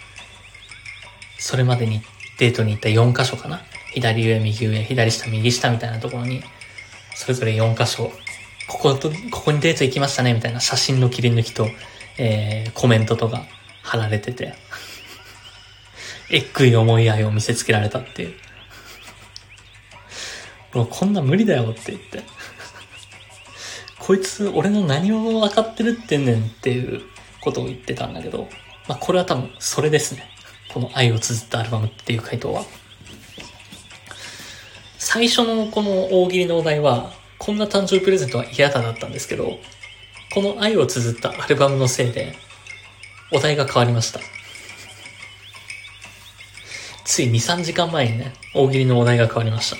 [1.39, 2.01] それまでに
[2.39, 3.61] デートに行った4箇所かな？
[3.93, 6.43] 左上、右上、左下、右下みたいなところに、
[7.15, 8.11] それぞれ4箇所、
[8.67, 11.67] ここと、ここにデート行きましたね、みたいな写真の切り抜きと、
[12.17, 13.45] えー、コメントとか
[13.83, 14.53] 貼られてて、
[16.29, 18.33] えっくい思い合いを見せつけられたっていう。
[20.73, 22.23] もうこんな無理だよって言って。
[23.99, 27.01] こいつ俺の何を分かってるってんねんっていう
[27.41, 28.47] ことを言ってたんだけど、
[28.87, 30.23] まあこれは多分それですね。
[30.73, 32.63] この愛を綴ったアルバムっていう回答は。
[34.97, 39.57] 最初のこの大喜利のお題は、こんな誕生日プレゼントは嫌だだったんですけど、
[40.37, 42.35] この愛を綴ったアルバムのせいで、
[43.31, 44.19] お題が変わりました。
[47.03, 49.77] つい2、3時間前にね、大喜利のお題が変わりました。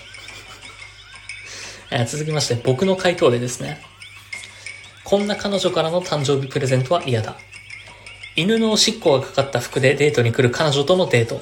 [1.95, 3.83] え、続きまして、僕の回答でですね、
[5.03, 7.37] こんな彼女からの誕生日プレゼントは嫌だ。
[8.35, 11.39] 犬のおしっこがかかった服でデートに来る彼女とのデート。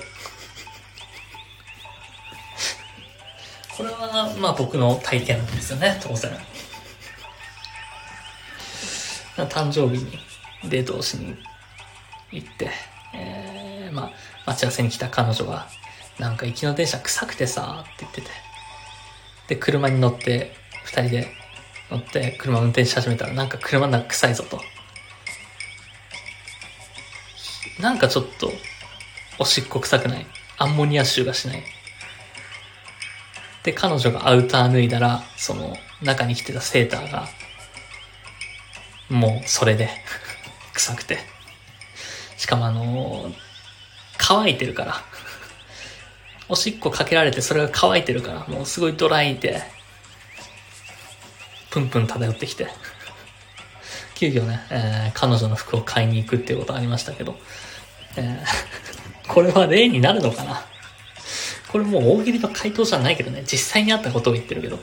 [3.77, 6.37] これは、まあ僕の体験ですよね、当然。
[9.49, 10.19] 誕生日に
[10.63, 11.35] デートをしに
[12.31, 12.71] 行って、
[13.13, 14.11] えー、まあ、
[14.45, 15.67] 待ち合わせに来た彼女が、
[16.19, 18.27] なんか行きの電車臭くてさ、って言ってて。
[19.47, 21.27] で、車に乗って、二人で
[21.91, 24.61] 乗って車運転し始めたら、なんか車の中臭いぞと。
[27.79, 28.51] なんかちょっと、
[29.37, 30.25] おしっこ臭くない？
[30.57, 31.63] アンモニア臭がしない？
[33.63, 37.27] で、彼女がアウター脱いだら、その、中に着てたセーターが、
[39.09, 39.89] もうそれで
[40.73, 41.19] 臭くて。
[42.37, 43.35] しかもあのー、
[44.17, 45.03] 乾いてるから。
[46.47, 49.63] おしっこかけられてそれが乾いてるから、もうすごいドライで、
[51.71, 52.67] プンプン漂ってきて。
[54.15, 57.37] 急遽ね、えー、彼女の服を買いに行くっていうことありましたけど、
[58.15, 60.65] えー、 これは例になるのかな
[61.67, 64.79] これもう大喜利の回答じゃないけどね、実際にあったことを言ってるけど。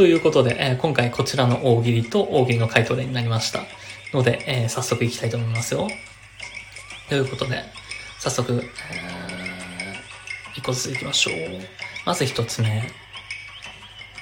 [0.00, 3.60] ということで、えー、今回こちらの大喜利と大喜利の回答例になりました。
[4.14, 5.88] ので、えー、早速いきたいと思いますよ。
[7.10, 7.62] ということで、
[8.18, 11.34] 早速、えー、個ずついきましょう。
[12.06, 12.90] まず一つ目。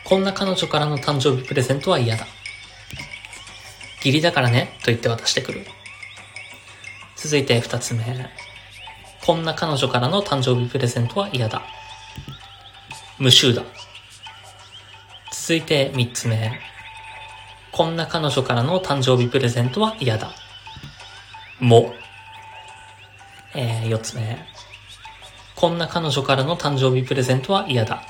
[0.02, 2.26] こんな彼女からの誕生日プレゼントは嫌だ。
[3.98, 5.64] 義理だからね、と言って渡してくる。
[7.14, 8.02] 続いて二つ目。
[9.24, 11.62] こんな彼女からの誕生日プレゼントは嫌だ。
[13.20, 13.62] 無臭だ。
[15.48, 16.60] 続いて3つ目。
[17.72, 20.30] こんな彼女からの誕生日プレゼントは嫌だ。
[21.58, 21.94] も。
[23.54, 24.44] えー、4つ目。
[25.56, 28.02] こんな彼女からの誕生日プレゼントは嫌だ。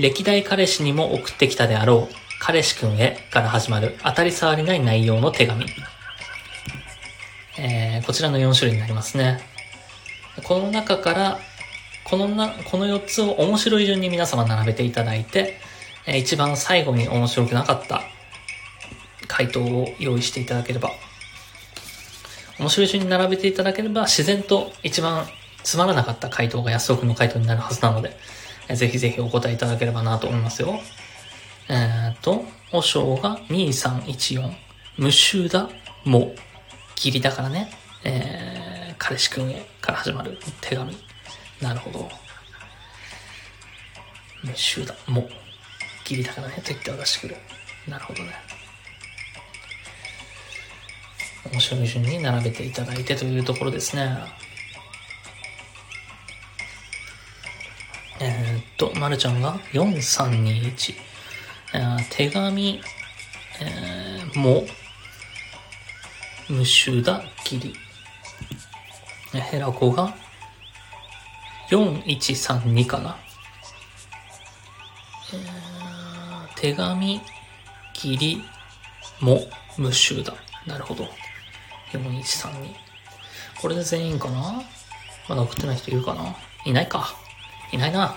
[0.00, 5.66] 歴代彼氏にも送ってきたであろう、彼氏くんへから始まる当たり障りない内容の手紙。
[7.60, 9.38] えー、こちらの4種類になりますね。
[10.42, 11.38] この中から、
[12.02, 15.73] このな、この4つを面白い順に皆様並べていただいて、えー、
[16.06, 18.02] 一番最後に面白くなかった
[19.26, 20.90] 回答を用意していただければ、
[22.58, 25.26] 面白い順に並べていただければ、自然と一番
[25.62, 28.16] つまらなかった回答が安尾くんの回答になるはずなので、
[28.74, 30.78] ぜひぜひお答えいただければなと思いますよ。
[31.68, 34.52] えっ、と、お章が2314、
[34.98, 35.68] 無臭だ、
[36.04, 36.36] もう。
[36.96, 37.70] 義理だからね、
[38.04, 40.96] えー、彼氏くんへから始まる手紙。
[41.60, 42.08] なるほど。
[44.42, 45.22] 無臭だ、も
[46.06, 46.08] う。
[46.08, 47.36] 義理だからね、と言って渡してくる。
[47.88, 48.30] なるほどね。
[51.52, 54.18] 面白い順に並べていただいてというところですね。
[58.20, 60.94] えー、っと、まるちゃんが4321。
[62.10, 62.80] 手紙、
[63.60, 64.64] えー、も、
[66.48, 67.74] 無臭だ、きり。
[69.32, 70.14] ヘラコが、
[71.70, 73.16] 4132かな。
[75.32, 75.63] えー、
[76.64, 77.20] 手紙、
[77.92, 78.42] 切り、
[79.20, 79.38] も、
[79.76, 80.32] 無臭だ。
[80.66, 81.06] なるほど。
[81.92, 82.74] 4132。
[83.60, 84.62] これで全員かな？
[85.28, 86.34] まだ送ってない人いるかな？
[86.64, 87.14] いないか。
[87.70, 88.16] いないな。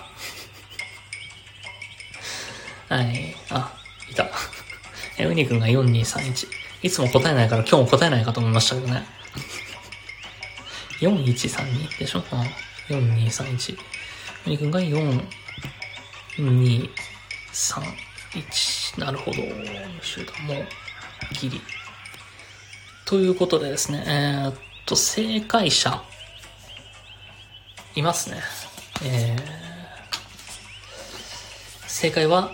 [2.88, 3.36] はい。
[3.50, 3.70] あ、
[4.10, 4.30] いた。
[5.18, 6.48] え、にく君が4231。
[6.80, 9.04] いつも答えないから今日も答えないかと思いましたけどね。
[11.00, 12.24] 4132でしょ
[12.88, 13.78] ?4231。
[14.46, 15.22] うにく君が4、
[16.38, 16.90] 2、
[17.52, 18.07] 3。
[18.32, 19.36] 1なるほど
[20.02, 20.54] 集団も
[21.40, 21.60] ギリ
[23.04, 24.54] ということでですねえー、っ
[24.86, 26.02] と正解者
[27.94, 28.40] いますね
[29.04, 29.40] えー、
[31.86, 32.52] 正解は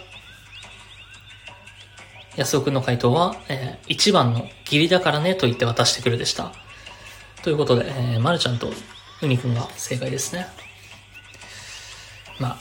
[2.36, 6.52] 安尾くんの回答は、えー、1番の義理だからねと言って渡してくるでした。
[7.42, 8.72] ということで、えー、まるちゃんと
[9.22, 10.46] うみくんが正解ですね。
[12.40, 12.58] まあ、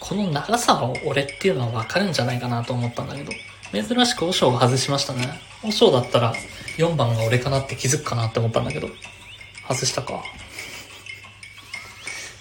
[0.00, 3.32] この長さは俺っていうのはわかるんじゃないかなと思ったんだけど、
[3.72, 5.40] 珍しく和尚が外しましたね。
[5.62, 6.34] 和尚だったら
[6.76, 8.88] 4番が俺かなって気づくかなって思ったんだけど、
[9.68, 10.22] 外したか。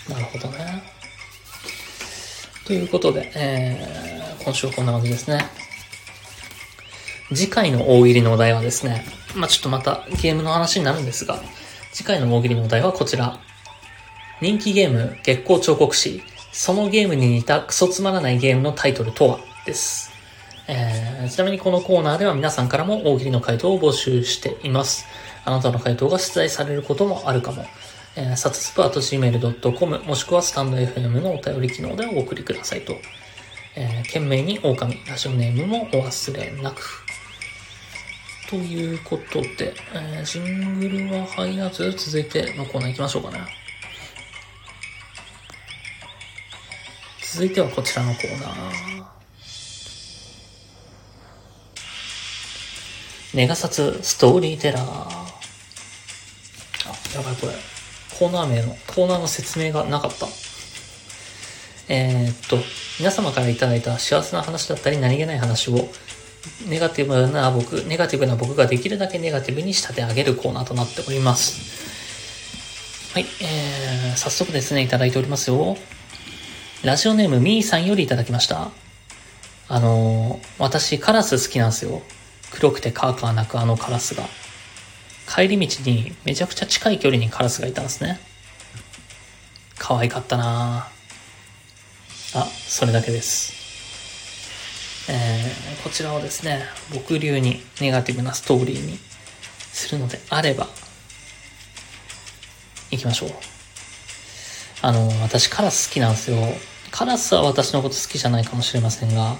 [0.10, 0.84] なるほどね。
[2.66, 5.46] ということで、えー、今週はこんな感じですね。
[7.34, 9.06] 次回の大喜利のお題はですね、
[9.36, 11.42] まあ、ちょっとまたゲームの話になるんですが、
[11.92, 13.40] 次回の大喜利のお題はこちら。
[14.40, 16.22] 人気ゲーム、月光彫刻士、
[16.58, 19.40] そのゲームに似たクソつまらないゲームのタイトルとは？
[19.68, 20.12] です。
[20.68, 25.06] えー、ちなみにこのコーナーでは皆さんからも大喜利の回答を募集しています。
[25.46, 27.64] あなたの回答が出題されることもあるかも。
[28.16, 32.96] えー、サツスプアート gmail.com もしくはスタンド FM のお便り機能でお送りくださいと。
[33.76, 37.06] えー、懸命に狼、ラジオネームもお忘れなく。
[38.50, 43.67] ということで、えー、ジングルは入らず、続いてのコーナー行きましょうかね。
[47.38, 49.06] 続いてはこちらのコーナー。
[53.36, 54.84] ネガサツストーリーテラー。
[54.84, 54.88] あ、
[57.14, 57.54] やばいこれ。
[58.18, 60.26] コーナー名の、コーナーの説明がなかった。
[61.90, 62.58] えー、っと、
[62.98, 65.90] 皆様からいただいた幸せな話だったり何気ない話を
[66.68, 73.14] ネガティブな僕、ネガティブな僕ができるだけネガティブに仕立て上げるコーナーとなっております。
[73.14, 75.78] はい、えー、早速ですね、いただいておりますよ。
[76.84, 78.70] ラジオネームみーさんよりいただきました。
[79.68, 82.04] あのー、私カラス好きなんですよ。
[82.52, 84.24] 黒くてカーカー鳴くあのカラスが。
[85.28, 88.20] 帰り道にめちゃくちゃ近い距離にカラスがいたんですね。
[89.80, 90.88] 可愛かったな
[92.36, 93.54] あ、それだけです。
[95.10, 96.64] えー、こちらをですね、
[96.94, 99.00] 僕流にネガティブなストーリーに
[99.74, 100.68] するのであれば、
[102.92, 103.57] 行きましょう。
[104.82, 106.38] あの、私カラス好きなんですよ。
[106.92, 109.36] カラスは私のこと好きじゃないかもしれませんが、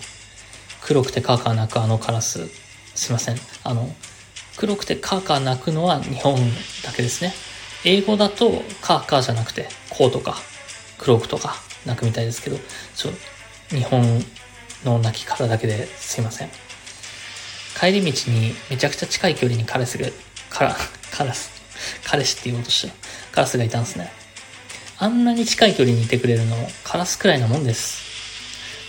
[0.82, 2.48] 黒くてカーカー鳴くあのカラス、
[2.96, 3.38] すいません。
[3.64, 3.94] あの、
[4.58, 6.36] 黒くてカーカー鳴くのは日本
[6.84, 7.34] だけですね。
[7.86, 10.38] 英語だとカーカーじゃなくて、コーとか、
[10.98, 12.58] 黒くとか鳴くみたいですけど、
[12.96, 13.12] ちょ、
[13.70, 14.26] 日本
[14.84, 16.50] の泣き方だけですいません。
[17.80, 20.08] 帰り道にめちゃくちゃ近い距離にカラスが、
[20.50, 20.76] カラ、
[21.12, 21.52] カラス、
[22.04, 22.94] 彼氏って言おうとした。
[23.32, 24.12] カラスがいたんですね。
[25.00, 28.02] あんなに近い距離にいてくれるのもカラスくらいなもんです。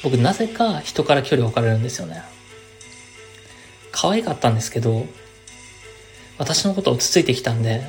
[0.03, 2.23] 僕なぜか人から距離を置かれるんですよね。
[3.93, 5.07] 可愛かったんですけど、
[6.39, 7.83] 私のことをつついてきたんで、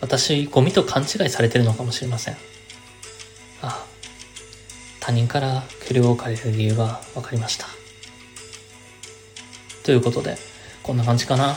[0.00, 2.36] 私ゴミと勘違いされてるのかもしれません。
[3.62, 3.84] あ、
[4.98, 7.66] 他人から距離を置かれる理由が分かりました。
[9.84, 10.36] ということで、
[10.82, 11.56] こんな感じかな。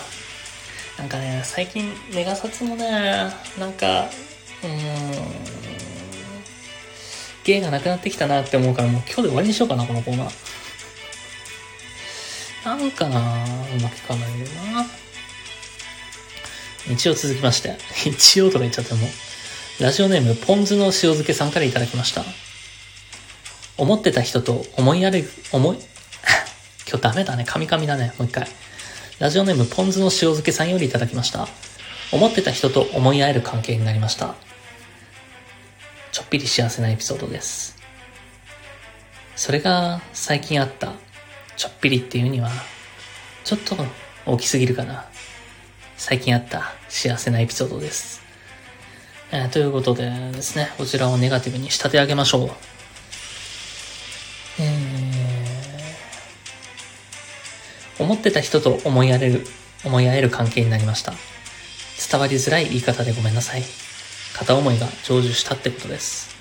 [0.98, 4.10] なんかね、最近メガ札もね、なんか、
[4.64, 5.53] うーん、
[7.44, 10.32] 芸がなくなってきたなって思うからもう今日で終わりにしようかな、このコーナー。
[12.66, 14.86] なんかなうまくいかないよな。
[16.92, 19.08] 一応続きまして、一応とか言っちゃっても、
[19.80, 22.24] ラジオネームポン酢の塩漬けさんからいただきました。
[23.78, 25.78] 思ってた人と思いやる、思い、
[26.88, 28.48] 今日ダメだね、カミカミだね、もう一回。
[29.20, 31.48] ラジオネームポン酢の塩漬けさんよりいただきました。
[32.12, 34.36] 思ってた人と思い合える関係になりました。
[36.14, 37.76] ちょっぴり幸せなエピソードです。
[39.36, 40.94] それが最近あった
[41.58, 42.52] ちょっぴりっていうには、
[43.44, 43.76] ちょっと
[44.28, 45.06] 大きすぎるかな。
[45.98, 48.22] 最近あった幸せなエピソードです。
[49.32, 52.52] えー、ということでですね、こちらをネガティブに仕立て上げましょう。
[54.60, 59.48] えー、思ってた人と思い合える、
[59.84, 61.16] 思い合える関係になりました。
[62.12, 63.64] 伝わりづらい言い方でごめんなさい。
[64.34, 66.36] 片思いが成就したってことです。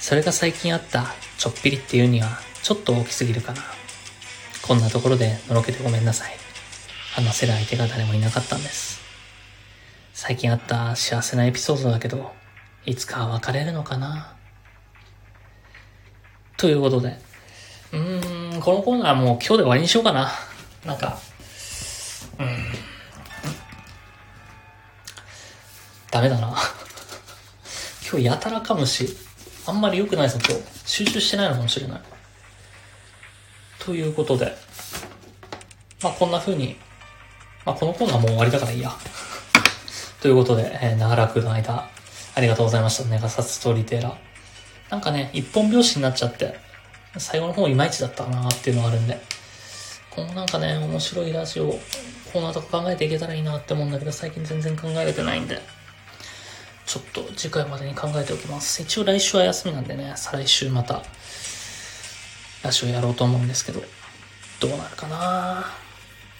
[0.00, 1.06] それが最近あった
[1.38, 3.62] ちょっぴりっていうにはちょっと大きすぎるかな。
[4.62, 6.36] こんなところでのろけてごめんなさい。
[7.14, 9.00] 話せる相手が誰もいなかったんです。
[10.12, 12.32] 最近あった幸せなエピソードだけど、
[12.84, 14.34] いつか別れるのかな
[16.56, 17.18] ということで、
[17.92, 20.30] うーん、このコーナーもう今日で終わりにしようかな。
[20.84, 21.18] なんか、
[22.38, 22.85] うん。
[26.10, 26.54] ダメだな。
[28.08, 29.16] 今日やたらかむし、
[29.66, 30.62] あんまり良くないぞ今日。
[30.84, 32.00] 集中してないのかもしれない。
[33.78, 34.56] ということで、
[36.02, 36.76] まあこんな風に、
[37.64, 38.92] まあこのコーナーもう終わりだからいいや。
[40.20, 41.88] ということで、えー、長らくの間、
[42.34, 43.04] ありがとうございました。
[43.04, 44.16] ネガサストーリーテーラー。
[44.90, 46.58] なんかね、一本拍子になっちゃって、
[47.18, 49.20] 最後の方いまいちだったなっていうのがあるんで、
[50.10, 51.66] このなんかね、面白いラジオ、
[52.32, 55.60] コーナーとか考えていけたらいいなって思うんだけど、最近全然考えれてないんで、
[56.86, 58.80] ちょっと次回までに考えておきます。
[58.80, 61.02] 一応来週は休みなんでね、再来週また
[62.62, 63.82] ラジオやろうと思うんですけど、
[64.60, 65.66] どうなるかな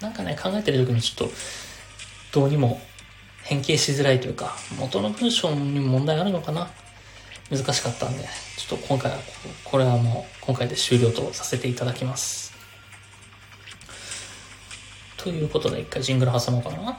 [0.00, 1.34] なんかね、考えてる時にちょっと、
[2.32, 2.80] どうにも
[3.42, 6.68] 変形しづらいというか、元の文章にも問題あるのかな
[7.50, 8.24] 難しかったんで、
[8.56, 9.18] ちょっと今回は、
[9.64, 12.54] これはもう今回で終了とさせていただきます。
[15.16, 16.98] ということで、一回ジングル挟もうかな。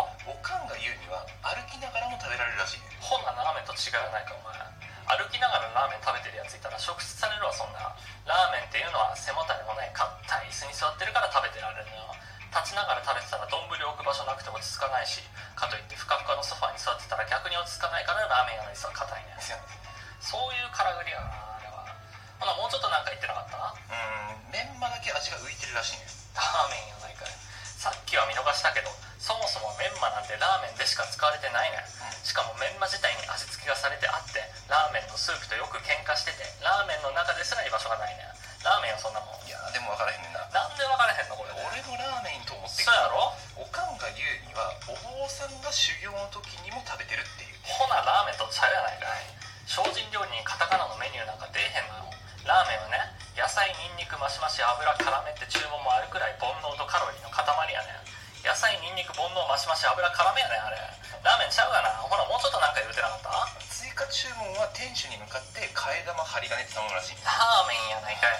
[6.47, 7.91] ついたら食出されるわそんな
[8.25, 10.07] ラーメンっていうのは背もたれのない硬
[10.45, 11.97] い椅子に座ってるから食べてられるの。
[11.97, 12.11] よ
[12.51, 15.23] 立ちながら食べてたら丼置く場所なくて落ち着かないし
[15.55, 19.39] かといってふかふかのソファに座ってたら逆に落ち着かないからラーメン屋の椅子は硬いね
[20.19, 21.87] そういうからくりやなあれは
[22.37, 24.51] ほなもうちょっとなんか言ってなかったうん。
[24.51, 26.27] メンマだけ味が浮いてるらしいんです。
[26.35, 27.31] ラーメンやないかい
[27.79, 31.87] さっきは見逃したけどそもそもメンマなんてラーメンでしか使われてないねん。
[32.21, 34.20] しかもメンマ自体に味付けがされてあってラーメンの
[35.21, 38.25] スープとよく喧嘩しててラーメンの中ですら居場所がないね。
[38.25, 38.33] ん
[38.65, 39.45] ラーメンはそんなもん。
[39.45, 40.41] いやでも分からへんねんな。
[40.49, 43.29] なんで分からへんのこれ俺のラーメンと思ってそうやろ？
[43.61, 47.61] おかんが言うにはお坊さんが修行の時にも食べてるっていう。
[47.61, 49.21] ほなラーメンとちゃうやないかい。
[49.69, 52.09] 精進料理にカタカナのメニューなんか出えへんのよ
[52.49, 58.09] ラーメンはね野菜にんにくマシマシ油絡めって注文もあるくらい煩悩とカロリーの塊やねん。
[58.41, 60.81] 野菜にんにく煩悩マシマシ油絡めやねんあれ。
[61.21, 61.93] ラーメンちゃうがな。
[62.01, 63.50] ほらもうちょっとなんか言うてなかった？
[64.21, 68.37] 注文は店主に向かって替え玉針金って頼むらしいラーメンやないかい。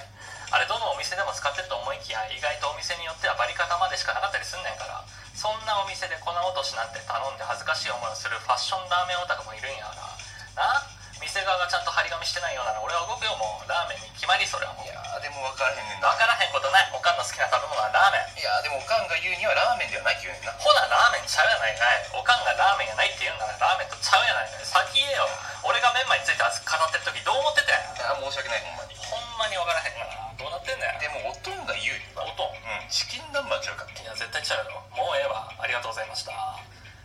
[0.54, 5.02] あれどのお店でも使ってると思いきや意外とお店によってはバリカタまでしかなかったりすんねんから
[5.34, 10.06] そんなお店で粉落としなんて頼んで恥ずかしい思いをするファッションラーメンオタクもいるんやから
[10.54, 10.86] な？
[11.18, 14.86] 店側がちゃんと張り紙してないようなら俺は動くよもうラーメンに決まりそれはもう。
[14.86, 16.14] いやーでも分からへんねんな。
[16.14, 16.94] 分からへんことない。
[16.94, 18.38] おかんの好きな食べ物はラーメン。
[18.38, 20.54] いやーでもおかんが言うにはラーメンではないって言うねんな。
[20.62, 22.06] ほなラーメンちゃうやないかい。
[22.14, 24.61] おかんがラーメンやないって言うんならラーメンとちゃうやないかい
[25.92, 28.96] 俺がメンマについて熱く語ってる時どう思ってたんや申し訳ないほんまに。
[28.96, 30.08] ほんまに分からへんな
[30.40, 32.88] どうなってんだよでもおとんが言うにはおとんうん。
[32.88, 33.84] チキン南蛮ちゃうか？
[33.92, 34.80] いや絶対ちゃうよ。
[34.96, 35.52] もうええわ。
[35.60, 36.32] ありがとうございました。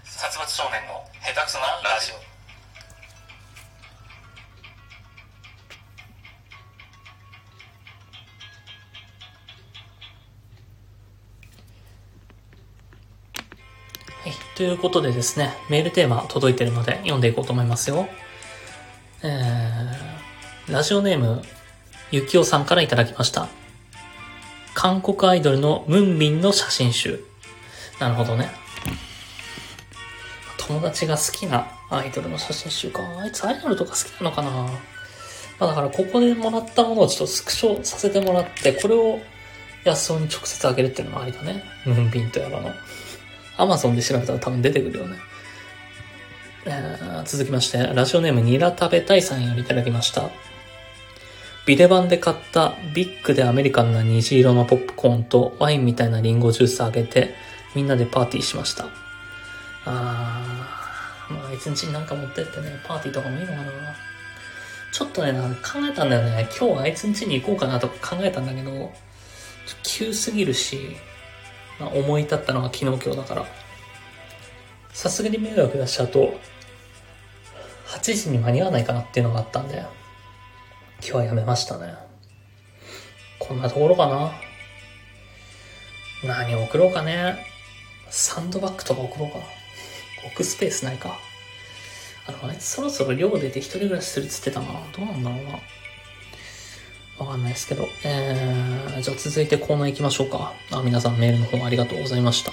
[0.06, 2.22] 殺伐少年の下手くそなラジオ。
[14.26, 18.08] はい、ということでですね、メールテーマ届いてるので読んでいこうと思いますよ。
[20.76, 21.40] ラジオネーム、
[22.10, 23.48] ゆきおさんからいただきました。
[24.74, 27.24] 韓国アイドルのムンビンの写真集。
[27.98, 28.50] なるほどね。
[30.58, 33.00] 友達が好きなアイドルの写真集か。
[33.18, 34.68] あいつアイドルとか好きなのかなま
[35.60, 39.18] あだからここでもらったものをちょっとスクショさせてもらって、これを
[39.84, 41.64] 安尾に直接あげるっていうのもありだね。
[41.86, 42.70] ムンビンとやらの。
[43.56, 45.16] アマゾンで調べたら多分出てくるよね。
[46.66, 50.28] えー続きまして、ラジオネームニラ食べたいさんよりいただきました。
[51.66, 57.34] ビデバンで買ったビッグでアメリカンな虹色のポップコーンとワインみたいなリンゴジュースあげて、
[57.74, 58.86] みんなでパーティーしました。
[59.84, 63.64] あー、まあ一日になんか持ってってね、パーティーとかもいいのかな。
[64.92, 66.48] ちょっとね、考えたんだよね。
[66.56, 68.92] 今日あいつん家に行こうかなとか考えたんだけど、
[69.82, 70.96] 急すぎるし、
[71.80, 73.44] まあ、思い立ったのが昨日今日だから。
[74.92, 76.32] さすがに迷惑出しちゃうと、
[77.88, 79.88] 8時に間に合わないかなっていうのがあったんで、今
[81.06, 81.94] 日はやめましたね。
[83.38, 84.32] こんなところかな。
[86.24, 87.46] 何送ろうかね。
[88.10, 89.44] サンドバッグとか送ろうかな。
[90.26, 91.16] 置くスペースないか。
[92.26, 94.66] あの、あいつそろそろ寮出て一人暮らしするっつってたな。
[94.96, 95.52] どうなんだろうな。
[97.18, 97.88] わかんないですけど。
[98.04, 100.54] えー、じゃあ続いてコーナー行きましょうか。
[100.72, 102.52] あ、皆さんメールの方ありがとうございました。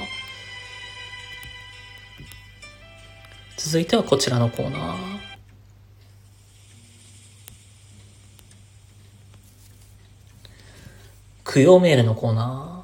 [3.57, 5.22] 続いてはこちらのコーナー。
[11.53, 12.83] 供養メールのコーナ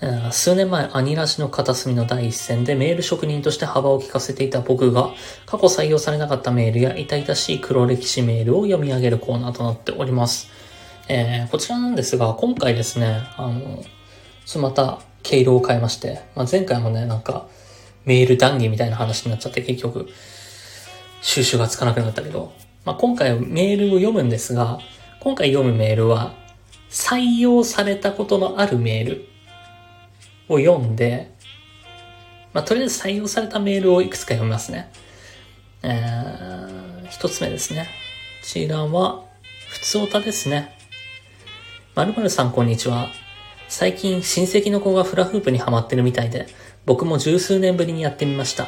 [0.00, 0.30] ー。
[0.32, 5.08] 数年前、アニラジの片隅の第一線でメール職人として幅を利かせていた僕が、
[5.46, 10.50] 過去採用されなかったメールや痛々しい黒歴史メールを読み上げるコーナーとなっております。
[11.08, 13.82] えーこちらなんですが、今回ですね、あの、
[14.60, 17.46] また、経路を変えまして、まあ、前回もね、なんか、
[18.04, 20.10] メール談義みたいな話になっちゃって、結局、
[21.22, 22.52] 収集がつかなくなったけど、
[22.84, 24.80] まあ、今回メールを読むんですが、
[25.20, 26.46] 今回読むメールは、
[26.90, 29.28] 採用されたことのあるメール
[30.48, 31.32] を読んで、
[32.52, 34.90] まあ、とりあえず採用されたメールをいくつか読みますね。
[35.82, 37.88] えー、一つ目ですね。
[38.40, 39.24] こちらは、
[39.68, 40.76] 普通おたですね。
[41.94, 43.08] まるまるさんこんにちは。
[43.68, 46.46] 最近親戚の子がフラフープにハマってるみたいで、
[46.86, 48.66] 僕も十数年ぶりにやってみました。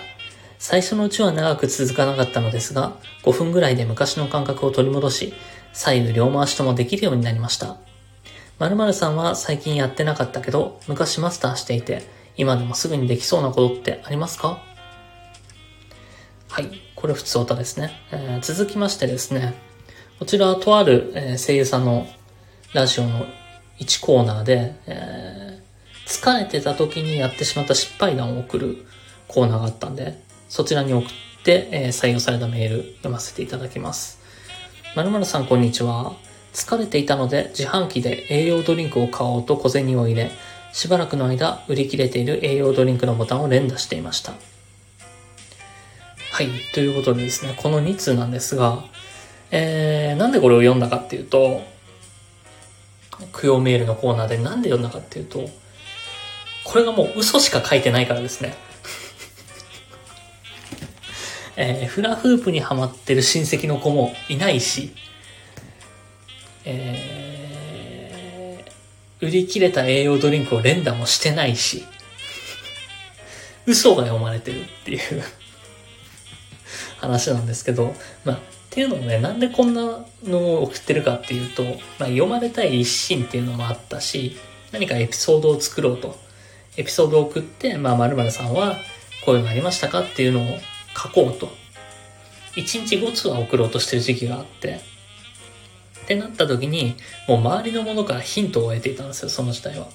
[0.58, 5.32] 最初のうちは長く続かなかったのですが、5分ぐらいで昔の感覚を取り戻し、
[5.72, 7.78] 左右両回しともできるようになりました。
[8.60, 12.02] 〇〇さんは最近やってなかったけど、昔マスターしていて、
[12.36, 14.62] 今でもすぐにできそうなことってありますか？
[16.48, 16.68] はい。
[16.94, 17.90] これ普通歌ですね。
[18.12, 19.54] えー続きましてですね、
[20.18, 22.06] こちらはとある、え声優さんの
[22.74, 23.24] ラジオの
[23.78, 28.84] 1コーナーで、えー疲れてた時にやってしまった失敗談を送る
[29.26, 31.08] コーナーがあったんで、そちらに送っ
[31.44, 34.20] で、え採用されたメール読ませていただきます。
[34.94, 36.12] まるまるさんこんにちは。
[36.52, 40.30] 疲れていたので自販機で栄養ドリンクを買おうと小銭を入れ、
[40.72, 44.32] しばらくの間売り切れている栄養ドリンクのボタンを連打していました。
[46.32, 46.48] はい。
[46.72, 48.84] ということでですね、この2通なんですが、
[49.50, 51.62] えー、なんでこれを読んだかっていうと、
[53.32, 55.50] 供養メールのコーナーでなんで読んだかっていうと、
[56.64, 58.54] これがもう嘘しか書いてないからですね。
[61.56, 64.94] えーフラフープにハマってる親戚の子もいないし、
[66.64, 67.20] えー
[69.20, 71.84] 売り切れた栄養ドリンクを連打もしてないし、
[73.66, 74.98] 嘘が読まれてるっていう
[76.98, 77.94] 話なんですけど、
[78.24, 78.40] まあ、っ
[78.70, 84.36] ていうのもね、なんでこんなのを送ってるかっていうと、まあ、読まれたい一心っていうのもあったし、
[84.72, 86.16] 何かエピソードを作ろうと。
[86.76, 88.78] エピソードを送って、まあ、〇〇さんは
[89.26, 90.58] こういうのありましたかっていうのを
[90.96, 91.48] 書こうと。
[92.54, 94.80] 1日5通は送ろうとしてる時期があって、
[96.10, 96.96] ってなった時に、
[97.28, 99.86] もう周りのものからヒントを得ていたんですよ、その時代は。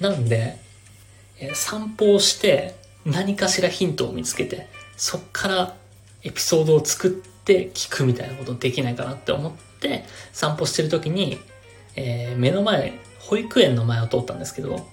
[0.00, 0.56] なんで、
[1.38, 2.74] え散歩をして
[3.04, 5.74] 何かしらヒントを見つけて、そっから
[6.22, 11.38] エピソードを作って聞くみたいなことできないかなって思って、散歩してる時に、
[11.94, 14.88] えー目の前、保育園の前を通ったんですけど、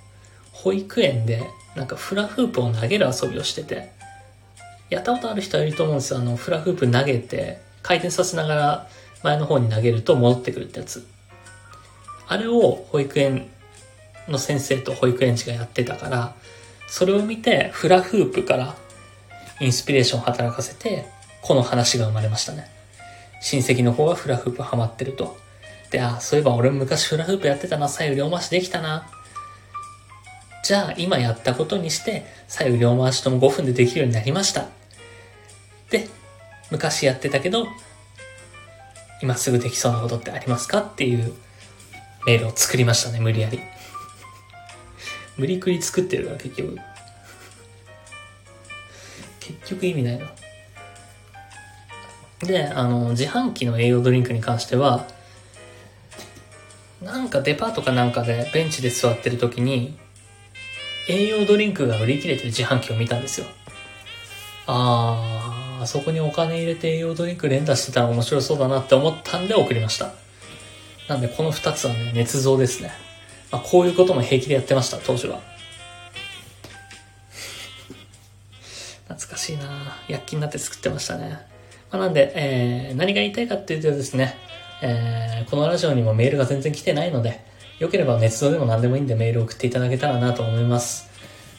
[0.52, 1.44] 保育園で
[1.78, 3.90] なんかフラフープを投げる遊びをしてて、
[4.90, 6.20] やったことある人はいると思うんですよ。
[6.20, 8.90] あの、フラフープ投げて、回転させながら
[9.26, 11.06] 前の方に投げると戻ってくるってやつ。
[12.28, 13.48] あれを保育園
[14.28, 16.36] の先生と保育園児がやってたから、
[16.88, 18.76] それを見てフラフープから
[19.60, 21.06] インスピレーションを働かせて、
[21.42, 22.70] この話が生まれましたね。
[23.42, 25.38] 親戚の方がフラフープハマってると。
[25.92, 29.08] で、あ、そういえば俺昔フラフープやってたな、左右両回しできたな。
[30.64, 34.68] じゃあ今やったことにして、左右両回しとも5分でできるようになりました。
[35.90, 36.08] で、
[36.72, 37.68] 昔やってたけど、
[39.22, 41.34] 今すぐできそうなことってありますかっていう
[42.26, 43.60] メールを作りましたね、無理やり。
[45.38, 46.78] 無理くり作ってるから、結局。
[49.40, 50.26] 結局意味ないな。
[52.40, 55.06] で、あの、自販機の栄養ドリンクに関しては、
[57.02, 59.98] なんかデパートかなんかでベンチで座ってる時に、
[61.08, 63.48] 栄養ドリンクが売り切れてる自販機を見たんですよ。
[64.66, 65.55] あー、
[65.86, 70.14] あそこにお金入れて栄養ドリンク連打してたら面白そうだなって思ったんで送りました。
[71.08, 72.92] なんでこの二つはね、捏造ですね。
[73.52, 75.40] まあ、こういうことも平気でやってました、当時は。
[79.08, 81.38] 懐かしいな躍起になって作ってましたね。
[81.92, 84.36] まあ、なんで、えー、何が言いたいかっていうとですね、
[84.82, 87.46] えー、このラジオにもメールが全然来てないので、
[87.78, 91.12] よければ捏造でも何でもいいんでメール送っていただけたらなと思います。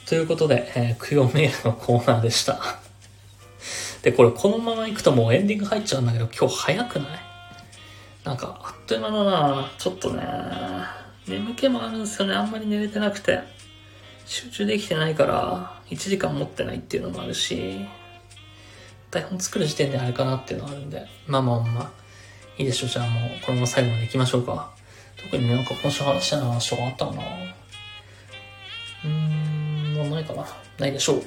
[0.08, 2.85] ということで、えー、供養メールのコーナーでした。
[4.06, 7.08] で、これこのまま行くともうエンディング入っちゃうんだけど、今日早くない？
[8.22, 10.22] なんか、あっという間だなちょっとね、
[11.26, 12.34] 眠気もあるんですよね。
[12.34, 13.40] あんまり寝れてなくて。
[14.26, 17.84] 集中できてないから、1時間持ってないっていうのもあるし、
[19.10, 21.90] 台本作る時点であれかなっていうのがあるんで、まあまあまあ、
[22.58, 22.88] いいでしょう。
[22.88, 24.72] じゃあもう、このまま最後まで行きましょうか。
[25.20, 27.22] 特になんか今週話したい話とかあったかな？
[29.04, 30.46] うーん、もうないかな。
[30.78, 31.22] ないでしょう。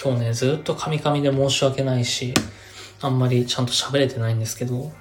[0.00, 2.34] 今日ねずっとカミカミで申し訳ないし
[3.00, 4.92] あんまりちゃんと喋れてないんですけど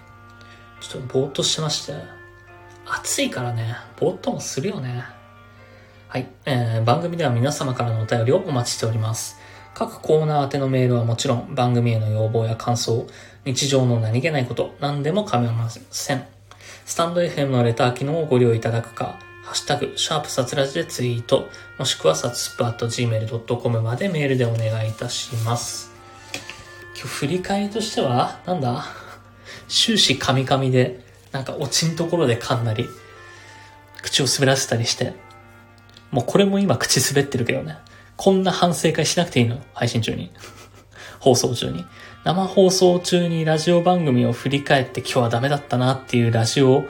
[0.79, 1.93] ちょっとぼーっとしてまして
[2.85, 5.03] 暑いからねぼーっともするよね
[6.07, 9.37] はい、えー、番組では皆様からのお便りをお待ちしております
[9.77, 13.05] 各コーナー宛てのメールはもちろん番組への要望や感想、
[13.45, 16.25] 日常の何気ないこと、何でも構いません。
[16.83, 21.47] スタンド FM のレター機能をご利用いただくか、ハッシュタグ、シャープサツラジでツイート、
[21.79, 25.89] もしくはサツスプ at gmail.com までメールでお願いいたします。
[26.93, 28.83] 今日振り返りとしては、なんだ？
[29.69, 30.99] 終始カミカミで、
[31.31, 32.89] なんか落ちんところで噛んだり、
[34.01, 35.13] 口を滑らせたりして、
[36.11, 37.77] もうこれも今口滑ってるけどね。
[38.17, 39.61] こんな反省会しなくていいの？
[39.73, 40.29] 配信中に。
[41.21, 41.85] 放送中に。
[42.25, 46.83] 生放送中にラジオ番組を振り返って今日はダメだったなっていうラジオ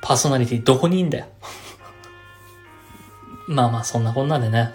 [0.00, 1.26] パーソナリティどこにいんだよ。
[3.46, 4.72] まあまあそんなこんなでね。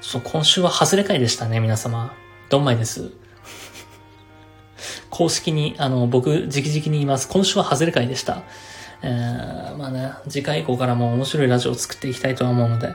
[0.00, 2.14] ちょっと今週は外れ会でしたね、皆様。
[2.48, 3.10] どんまいです。
[5.10, 7.28] 公式に、あの、僕、直々に言います。
[7.28, 8.42] 今週は外れ会でした。
[9.02, 12.94] えー、まあね、次回以降からも面白いラジオを作っていきたいと思うので、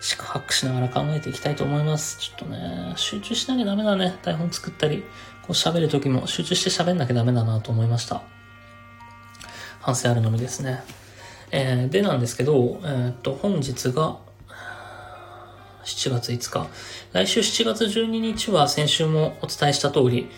[0.00, 2.18] 四苦八苦しながら考えていきたいと思います。
[2.20, 4.16] ちょっとね、集中しなきゃダメだね。
[4.22, 5.04] 台本作ったり、
[5.42, 8.22] こう喋る時も集中して喋んなきゃダメだなと思いました。
[9.80, 10.82] 反省あるのみですね。
[11.50, 14.18] えー、でなんですけど、えーっと、本日が、
[15.84, 16.68] 7月5日。
[17.12, 20.30] 来週7月12日は先週もお伝えした通り、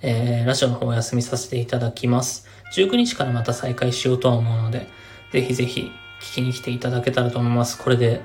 [0.00, 2.46] えー、ラジオの方お休みさせていただきます。
[2.74, 4.88] 19日からまた再開しようとは思うので、
[5.32, 5.92] ぜひぜひ
[6.22, 7.78] 聞きに来ていただけたらと思います。
[7.78, 8.22] これで、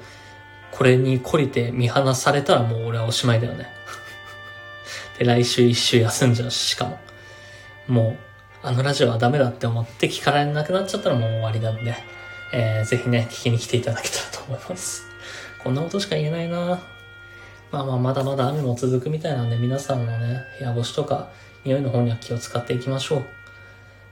[0.72, 3.68] これに懲りて見放されたらもう俺はおしまいだよね。
[5.20, 7.00] で、来週一週休んじゃうし、しかも。
[7.88, 8.18] もう、
[8.64, 11.96] あのラジオはダメだって思って聞かれなくなっちゃったらもう終わりなんで、
[12.54, 15.11] えー、ぜひね、聞きに来ていただけたらと思います。
[15.64, 16.82] こんなことしか言えないな
[17.72, 21.30] まあまあ、まだまだ雨も続くみたいなんで、皆さんもね、部屋干しとか、
[21.64, 23.26] 匂いの方には気を使っていきましょう。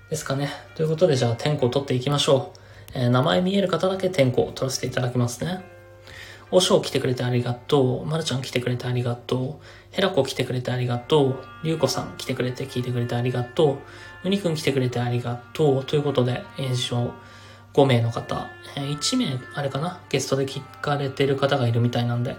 [0.09, 0.49] ですかね。
[0.75, 2.59] ということで、じゃあ、天候を取っていきましょう。
[2.93, 5.61] えー名前見える方だけ天候を取らせていただきますね。
[6.51, 8.05] おしょう来てくれてありがとう。
[8.05, 9.65] まるちゃん来てくれてありがとう。
[9.91, 11.35] へらこ来てくれてありがとう。
[11.63, 13.73] りゅうこさん来てくれて聞いてくれてありがと
[14.23, 14.27] う。
[14.27, 15.85] うにくん来てくれてありがとう。
[15.85, 17.13] ということで、演唱
[17.73, 19.99] 5名の方、えー1名、あれかな？
[20.09, 22.35] ゲストで聞かれてる方がいるみたいなんで、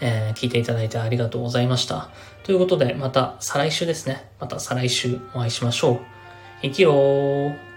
[0.00, 2.10] えー聞いていただいてありがとうございました。
[2.42, 4.30] ということで、また再来週ですね。
[4.38, 6.00] また再来週お会いしましょう。
[6.62, 7.73] 生きよー。